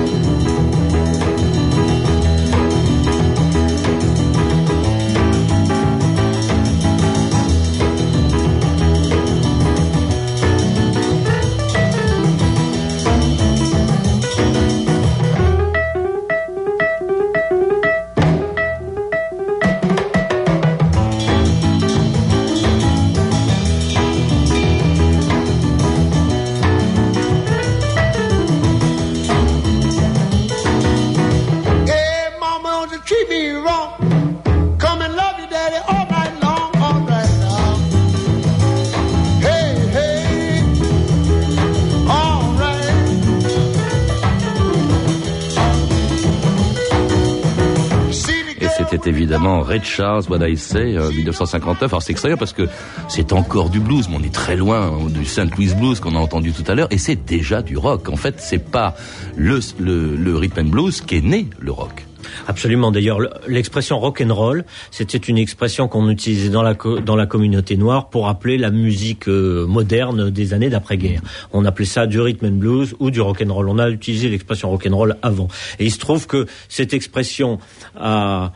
Red 49.68 49.84
Charles, 49.84 50.24
What 50.30 50.48
I 50.48 50.56
Say, 50.56 50.98
1959. 50.98 51.82
Euh, 51.82 51.86
Alors 51.88 52.02
c'est 52.02 52.12
extraordinaire 52.12 52.40
parce 52.40 52.54
que 52.54 52.68
c'est 53.10 53.34
encore 53.34 53.70
du 53.70 53.80
blues, 53.80 54.08
mais 54.10 54.18
on 54.20 54.24
est 54.24 54.34
très 54.34 54.56
loin 54.56 54.94
hein, 54.94 55.10
du 55.10 55.26
St. 55.26 55.56
Louis 55.56 55.74
Blues 55.76 56.00
qu'on 56.00 56.16
a 56.16 56.20
entendu 56.20 56.54
tout 56.54 56.64
à 56.68 56.76
l'heure, 56.76 56.88
et 56.92 56.98
c'est 56.98 57.26
déjà 57.26 57.62
du 57.62 57.78
rock. 57.78 58.10
En 58.10 58.16
fait, 58.16 58.36
c'est 58.40 58.64
pas 58.64 58.96
le, 59.36 59.60
le, 59.80 60.38
rhythm 60.38 60.62
and 60.62 60.70
blues 60.70 61.02
qui 61.02 61.18
est 61.18 61.22
né 61.22 61.48
le 61.60 61.72
rock. 61.72 62.06
Absolument. 62.48 62.92
D'ailleurs, 62.92 63.20
l'expression 63.48 64.00
rock 64.00 64.24
and 64.26 64.34
roll, 64.34 64.66
c'était 64.92 65.18
une 65.18 65.38
expression 65.38 65.88
qu'on 65.88 66.10
utilisait 66.10 66.50
dans 66.50 66.64
la 66.64 66.74
dans 66.74 67.16
la 67.16 67.26
communauté 67.26 67.78
noire 67.78 68.10
pour 68.10 68.28
appeler 68.28 68.58
la 68.58 68.70
musique 68.70 69.28
euh, 69.28 69.66
moderne 69.66 70.30
des 70.30 70.54
années 70.54 70.70
d'après-guerre. 70.70 71.22
On 71.54 71.66
appelait 71.66 71.86
ça 71.86 72.06
du 72.08 72.20
rhythm 72.20 72.46
and 72.46 72.52
blues 72.58 72.96
ou 73.00 73.12
du 73.12 73.22
rock 73.22 73.44
and 73.46 73.54
roll. 73.54 73.70
On 73.70 73.80
a 73.80 73.90
utilisé 73.90 74.30
l'expression 74.30 74.70
rock 74.70 74.88
and 74.90 74.96
roll 74.96 75.16
avant. 75.22 75.48
Et 75.80 75.86
il 75.86 75.92
se 75.92 76.00
trouve 76.00 76.28
que 76.28 76.48
cette 76.70 76.94
expression 76.94 77.60
a 78.00 78.52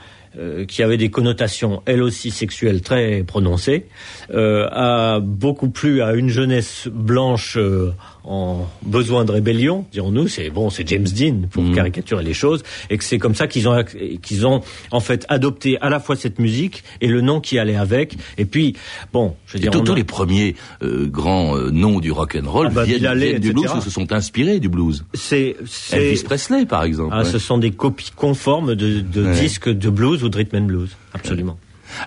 qui 0.68 0.82
avait 0.82 0.98
des 0.98 1.10
connotations, 1.10 1.82
elle 1.86 2.02
aussi 2.02 2.32
sexuelles 2.32 2.82
très 2.82 3.24
prononcées, 3.24 3.88
euh, 4.34 4.68
a 4.72 5.20
beaucoup 5.20 5.70
plu 5.70 6.02
à 6.02 6.14
une 6.14 6.30
jeunesse 6.30 6.88
blanche 6.88 7.58
euh, 7.58 7.94
en 8.24 8.68
besoin 8.84 9.26
de 9.26 9.32
rébellion, 9.32 9.86
dirons-nous. 9.92 10.28
C'est 10.28 10.50
bon, 10.50 10.70
c'est 10.70 10.88
James 10.88 11.08
Dean 11.08 11.48
pour 11.50 11.64
mm. 11.64 11.76
caricaturer 11.76 12.24
les 12.24 12.34
choses, 12.34 12.64
et 12.90 12.98
que 12.98 13.04
c'est 13.04 13.18
comme 13.18 13.36
ça 13.36 13.48
qu'ils 13.48 13.68
ont 13.68 13.84
qu'ils 14.22 14.46
ont 14.46 14.62
en 14.92 15.00
fait 15.00 15.26
adopté 15.30 15.78
à 15.82 15.90
la 15.90 16.00
fois 16.00 16.16
cette 16.16 16.40
musique 16.40 16.84
et 17.02 17.08
le 17.08 17.22
nom 17.22 17.40
qui 17.40 17.58
allait 17.60 17.76
avec. 17.76 18.18
Et 18.38 18.46
puis 18.46 18.76
bon, 19.14 19.36
je 19.48 19.54
veux 19.54 19.60
dire, 19.60 19.72
tous 19.72 19.96
les 19.96 20.04
premiers 20.04 20.56
euh, 20.84 21.08
grands 21.08 21.58
euh, 21.58 21.72
noms 21.72 22.00
du 22.00 22.12
rock 22.12 22.38
and 22.42 22.50
roll 22.50 22.68
ah 22.70 22.74
bah, 22.74 22.84
viennent, 22.84 23.40
du 23.40 23.54
blues, 23.54 23.72
ou 23.76 23.82
se 23.82 23.90
sont 23.90 24.12
inspirés 24.14 24.60
du 24.60 24.70
blues. 24.70 25.06
C'est 25.14 25.56
Elvis 25.92 26.24
Presley 26.24 26.66
par 26.66 26.84
exemple. 26.84 27.14
Ah, 27.18 27.24
ce 27.24 27.40
sont 27.40 27.58
des 27.58 27.72
copies 27.72 28.12
conformes 28.16 28.76
de, 28.76 29.00
de 29.00 29.34
disques 29.34 29.70
de 29.70 29.90
blues 29.90 30.24
ou 30.24 30.30
de 30.30 30.38
rhythm 30.38 30.58
and 30.58 30.66
blues, 30.66 30.98
absolument. 31.14 31.58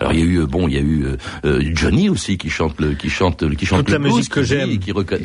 Alors 0.01 0.13
il 0.13 0.19
y 0.19 0.23
a 0.23 0.25
eu 0.25 0.47
bon, 0.47 0.69
il 0.69 0.75
y 0.75 0.79
a 0.79 0.81
eu 0.81 1.05
euh, 1.05 1.17
euh, 1.45 1.71
Johnny 1.75 2.09
aussi 2.09 2.39
qui 2.39 2.51
chante 2.51 2.81
le 2.81 2.95
qui 2.95 3.09
chante 3.09 3.45
qui 3.57 3.67
chante 3.67 3.85
toute 3.85 3.91
la 3.91 3.99
musique 3.99 4.31
que 4.31 4.43
j'aime. 4.43 4.71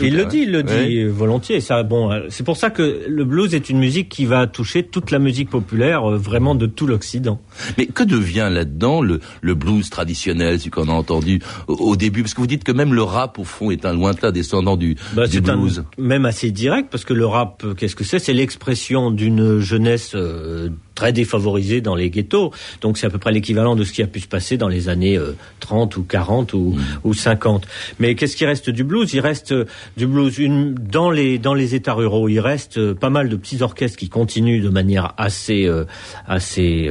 Il 0.02 0.16
le 0.16 0.26
dit, 0.26 0.40
il 0.40 0.52
le 0.52 0.64
dit 0.64 1.04
volontiers. 1.06 1.62
Ça 1.62 1.84
bon, 1.84 2.12
euh, 2.12 2.28
c'est 2.30 2.44
pour 2.44 2.58
ça 2.58 2.70
que 2.70 3.06
le 3.08 3.26
blues 3.26 3.54
est 3.54 3.70
une 3.70 3.80
musique 3.80 4.10
qui 4.10 4.26
va 4.26 4.48
toucher 4.48 4.84
toute 4.84 5.12
la 5.12 5.20
musique 5.20 5.50
populaire 5.50 6.10
vraiment 6.10 6.56
de 6.56 6.66
tout 6.66 6.88
l'Occident. 6.88 7.42
Mais 7.78 7.86
que 7.88 8.04
devient 8.04 8.50
là-dedans 8.52 9.02
le 9.02 9.20
le 9.42 9.56
blues 9.56 9.90
traditionnel, 9.90 10.60
ce 10.60 10.70
qu'on 10.70 10.90
a 10.90 10.94
entendu 10.94 11.42
au, 11.68 11.96
début? 11.96 12.22
Parce 12.22 12.34
que 12.34 12.42
vous 12.42 12.48
dites 12.48 12.64
que 12.64 12.72
même 12.72 12.94
le 12.94 13.04
rap 13.04 13.40
au 13.40 13.44
fond 13.44 13.72
est 13.72 13.86
un 13.86 13.94
lointain 13.94 14.32
descendant 14.32 14.78
du, 14.78 14.96
bah, 15.14 15.28
du 15.28 15.42
blues. 15.42 15.84
même 15.98 16.26
assez 16.26 16.52
direct 16.52 16.90
parce 16.92 17.06
que 17.06 17.14
le 17.14 17.26
rap 17.26 17.66
qu'est-ce 17.78 17.96
que 17.96 18.04
c'est? 18.04 18.20
C'est 18.20 18.34
l'expression 18.34 19.12
d'une 19.12 19.60
jeunesse 19.60 20.16
très 21.00 21.14
défavorisée 21.14 21.80
dans 21.80 21.96
les 21.96 22.10
ghettos. 22.10 22.52
Donc 22.82 22.98
c'est 22.98 23.08
à 23.08 23.10
peu 23.10 23.20
près 23.20 23.32
l'équivalent 23.32 23.78
de 23.78 23.86
ce 23.86 23.94
qui 23.94 24.04
a 24.04 24.08
pu 24.08 24.20
se 24.20 24.28
passer 24.28 24.58
dans 24.58 24.68
les 24.68 24.90
années 24.90 25.18
30 25.62 25.96
euh, 25.96 26.00
ou 26.02 26.04
40 26.04 26.54
ou, 26.54 26.76
mmh. 26.76 26.82
ou 27.06 27.14
50. 27.14 27.66
Mais 28.00 28.16
qu'est-ce 28.16 28.36
qui 28.36 28.46
reste 28.46 28.70
du 28.70 28.84
blues? 28.84 29.14
Il 29.14 29.22
reste 29.22 29.54
euh, 29.54 29.66
du 29.96 30.08
blues 30.08 30.38
une, 30.40 30.74
dans 30.74 31.10
les 31.10 31.40
dans 31.40 31.54
les 31.54 31.74
États 31.74 31.94
ruraux. 31.94 32.28
Il 32.28 32.42
reste 32.42 32.78
euh, 32.78 32.94
pas 32.94 33.10
mal 33.10 33.30
de 33.30 33.38
petits 33.38 33.62
orchestres 33.62 33.98
qui 33.98 34.10
continuent 34.10 34.62
de 34.62 34.68
manière 34.68 35.14
assez 35.16 35.70
assez 36.28 36.90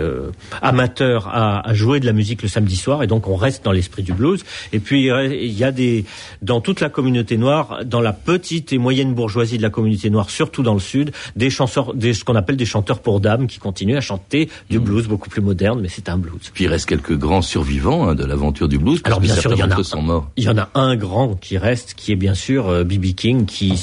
amateur 0.63 1.29
à, 1.29 1.69
à, 1.69 1.75
jouer 1.75 2.01
de 2.01 2.07
la 2.07 2.15
musique 2.15 2.43
le 2.43 2.49
samedi 2.49 2.77
soir 2.77 3.03
et 3.03 3.07
donc 3.07 3.29
on 3.29 3.37
reste 3.37 3.63
dans 3.63 3.73
l'esprit 3.73 4.03
du 4.03 4.15
blues. 4.15 4.43
Et 4.73 4.79
puis 4.79 5.11
il 5.11 5.53
y 5.53 5.65
a 5.65 5.71
des 5.71 6.07
dans 6.41 6.63
toute 6.63 6.81
la 6.81 6.89
communauté 6.89 7.37
noire, 7.37 7.81
dans 7.85 8.01
la 8.01 8.15
petite 8.15 8.73
et 8.73 8.79
moyenne 8.79 9.13
bourgeoisie 9.13 9.59
de 9.59 9.63
la 9.63 9.71
communauté 9.71 10.09
noire, 10.09 10.31
surtout 10.31 10.63
dans 10.63 10.75
le 10.75 10.81
sud, 10.81 11.13
des 11.37 11.51
chanteurs, 11.51 11.93
des, 11.93 12.15
ce 12.15 12.25
qu'on 12.25 12.37
appelle 12.37 12.57
des 12.57 12.65
chanteurs 12.65 13.01
pour 13.01 13.21
dames 13.21 13.47
qui 13.47 13.59
continuent 13.59 13.98
à 13.99 14.01
chanter 14.01 14.49
du 14.71 14.79
mmh. 14.79 14.83
blues 14.83 15.07
beaucoup 15.07 15.29
plus 15.29 15.43
moderne, 15.43 15.81
mais 15.81 15.89
c'est 15.89 16.09
un 16.09 16.17
blues. 16.19 16.51
Puis 16.53 16.65
il 16.65 16.69
reste 16.69 16.89
quelques 16.89 17.17
grands 17.17 17.43
survivants 17.43 18.09
hein, 18.09 18.15
de 18.15 18.25
l'aventure 18.25 18.69
du 18.69 18.79
blues. 18.79 19.01
Alors 19.05 19.21
bien 19.21 19.35
sûr, 19.35 19.53
il 19.53 19.59
y 19.59 19.63
en 19.63 19.71
a, 19.71 19.83
sont 19.83 20.03
morts. 20.03 20.31
Il 20.37 20.45
y 20.45 20.49
en 20.49 20.59
a 20.59 20.71
un 20.75 20.97
grand 20.97 21.35
qui 21.35 21.59
reste, 21.59 21.95
qui 21.95 22.13
est 22.13 22.17
bien 22.17 22.35
sûr 22.35 22.85
B.B. 22.85 23.07
Euh, 23.07 23.13
King, 23.15 23.47
qui 23.47 23.75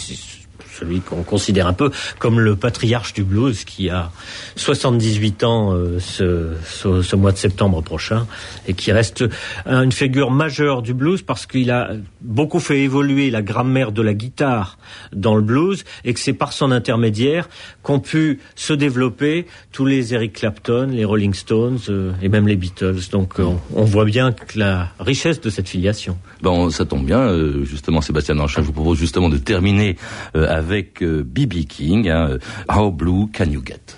celui 0.77 0.99
qu'on 0.99 1.23
considère 1.23 1.67
un 1.67 1.73
peu 1.73 1.91
comme 2.19 2.39
le 2.39 2.55
patriarche 2.55 3.13
du 3.13 3.23
blues, 3.23 3.63
qui 3.63 3.89
a 3.89 4.11
78 4.55 5.43
ans 5.43 5.73
euh, 5.73 5.99
ce, 5.99 7.15
mois 7.15 7.31
de 7.31 7.37
septembre 7.37 7.81
prochain, 7.81 8.27
et 8.67 8.73
qui 8.73 8.91
reste 8.91 9.23
une 9.65 9.91
figure 9.91 10.31
majeure 10.31 10.81
du 10.81 10.93
blues 10.93 11.21
parce 11.21 11.45
qu'il 11.45 11.71
a 11.71 11.91
beaucoup 12.21 12.59
fait 12.59 12.81
évoluer 12.81 13.29
la 13.29 13.41
grammaire 13.41 13.91
de 13.91 14.01
la 14.01 14.13
guitare 14.13 14.77
dans 15.13 15.35
le 15.35 15.41
blues, 15.41 15.83
et 16.03 16.13
que 16.13 16.19
c'est 16.19 16.33
par 16.33 16.53
son 16.53 16.71
intermédiaire 16.71 17.49
qu'ont 17.83 17.99
pu 17.99 18.39
se 18.55 18.73
développer 18.73 19.45
tous 19.71 19.85
les 19.85 20.13
Eric 20.13 20.33
Clapton, 20.33 20.89
les 20.91 21.05
Rolling 21.05 21.33
Stones 21.33 21.79
euh, 21.89 22.11
et 22.21 22.29
même 22.29 22.47
les 22.47 22.55
Beatles. 22.55 23.09
Donc 23.11 23.35
on, 23.39 23.59
on, 23.73 23.83
voit 23.83 24.05
bien 24.05 24.33
la 24.55 24.89
richesse 24.99 25.39
de 25.41 25.49
cette 25.49 25.69
filiation. 25.69 26.17
Bon, 26.41 26.69
ça 26.69 26.85
tombe 26.85 27.05
bien, 27.05 27.19
euh, 27.19 27.63
justement, 27.63 28.01
Sébastien 28.01 28.35
Danchin, 28.35 28.61
je 28.61 28.67
vous 28.67 28.73
propose 28.73 28.97
justement 28.97 29.29
de 29.29 29.37
terminer 29.37 29.95
avec 30.33 30.64
avec 30.65 31.03
B.B. 31.03 31.53
Euh, 31.53 31.63
King, 31.69 32.09
hein, 32.09 32.27
euh, 32.31 32.39
How 32.67 32.89
Blue 32.91 33.27
Can 33.31 33.51
You 33.51 33.61
Get? 33.63 33.95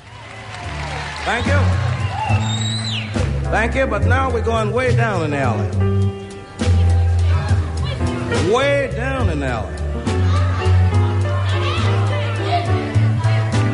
Thank 1.23 1.45
you. 1.45 1.59
Thank 3.51 3.75
you, 3.75 3.87
but 3.87 4.05
now 4.05 4.29
we're 4.29 4.43
going 4.43 4.73
way 4.73 4.93
down 4.93 5.23
an 5.23 5.33
alley. 5.33 5.67
Way 8.51 8.89
down 8.93 9.29
an 9.29 9.43
alley. 9.43 9.73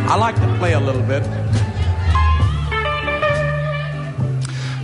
I 0.07 0.15
like 0.15 0.35
to 0.35 0.55
play 0.59 0.73
a 0.73 0.79
little 0.79 1.01
bit. 1.01 1.23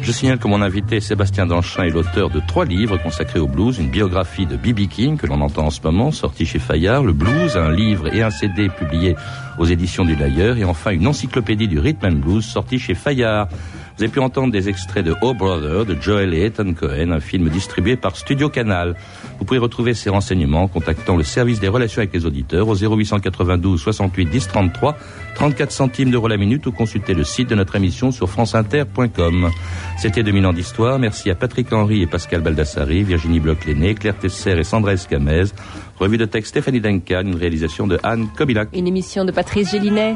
Je 0.09 0.13
signale 0.15 0.39
que 0.39 0.47
mon 0.47 0.63
invité 0.63 1.01
Sébastien 1.01 1.45
Danchin 1.45 1.83
est 1.83 1.91
l'auteur 1.91 2.31
de 2.31 2.41
trois 2.47 2.65
livres 2.65 2.97
consacrés 2.97 3.37
au 3.37 3.45
blues, 3.45 3.77
une 3.77 3.91
biographie 3.91 4.47
de 4.47 4.55
B.B. 4.55 4.87
King 4.89 5.17
que 5.17 5.27
l'on 5.27 5.39
entend 5.39 5.67
en 5.67 5.69
ce 5.69 5.81
moment, 5.83 6.09
sorti 6.09 6.47
chez 6.47 6.57
Fayard, 6.57 7.03
le 7.03 7.13
blues, 7.13 7.55
un 7.55 7.71
livre 7.71 8.11
et 8.11 8.23
un 8.23 8.31
CD 8.31 8.69
publié 8.69 9.15
aux 9.59 9.65
éditions 9.65 10.05
du 10.05 10.15
Layer, 10.15 10.55
et 10.57 10.65
enfin 10.65 10.89
une 10.89 11.05
encyclopédie 11.05 11.67
du 11.67 11.77
rhythm 11.77 12.07
and 12.07 12.11
blues 12.13 12.43
sorti 12.43 12.79
chez 12.79 12.95
Fayard. 12.95 13.49
Vous 13.97 14.03
avez 14.03 14.11
pu 14.11 14.19
entendre 14.19 14.51
des 14.51 14.67
extraits 14.67 15.05
de 15.05 15.15
Oh 15.21 15.35
Brother 15.35 15.85
de 15.85 15.95
Joel 16.01 16.33
et 16.33 16.43
Ethan 16.43 16.73
Cohen, 16.73 17.11
un 17.11 17.19
film 17.19 17.47
distribué 17.47 17.95
par 17.95 18.15
Studio 18.15 18.49
Canal. 18.49 18.95
Vous 19.39 19.45
pouvez 19.45 19.59
retrouver 19.59 19.93
ces 19.93 20.09
renseignements 20.09 20.63
en 20.63 20.67
contactant 20.67 21.15
le 21.15 21.23
service 21.23 21.59
des 21.59 21.69
relations 21.69 21.99
avec 21.99 22.13
les 22.13 22.25
auditeurs 22.25 22.67
au 22.67 22.75
0892 22.75 23.79
68 23.79 24.25
10 24.25 24.47
33, 24.47 24.97
34 25.35 25.71
centimes 25.71 26.11
d'euros 26.11 26.27
la 26.27 26.37
minute 26.37 26.65
ou 26.67 26.71
consulter 26.71 27.13
le 27.13 27.23
site 27.23 27.49
de 27.49 27.55
notre 27.55 27.75
émission 27.75 28.11
sur 28.11 28.29
franceinter.com. 28.29 29.49
C'était 29.97 30.23
2000 30.23 30.45
ans 30.45 30.53
d'histoire. 30.53 30.99
Merci 30.99 31.29
à 31.29 31.35
Patrick 31.35 31.71
Henry 31.71 32.01
et 32.01 32.07
Pascal 32.07 32.41
Baldassari, 32.41 33.03
Virginie 33.03 33.39
Bloch-Léné, 33.39 33.95
Claire 33.95 34.17
Tesser 34.17 34.57
et 34.59 34.63
Sandra 34.63 34.93
Escamez. 34.93 35.45
Revue 35.99 36.17
de 36.17 36.25
texte 36.25 36.49
Stéphanie 36.49 36.81
Duncan, 36.81 37.21
une 37.23 37.35
réalisation 37.35 37.87
de 37.87 37.99
Anne 38.03 38.27
Kobilac. 38.37 38.69
Une 38.73 38.87
émission 38.87 39.25
de 39.25 39.31
Patrice 39.31 39.71
Gélinet. 39.71 40.15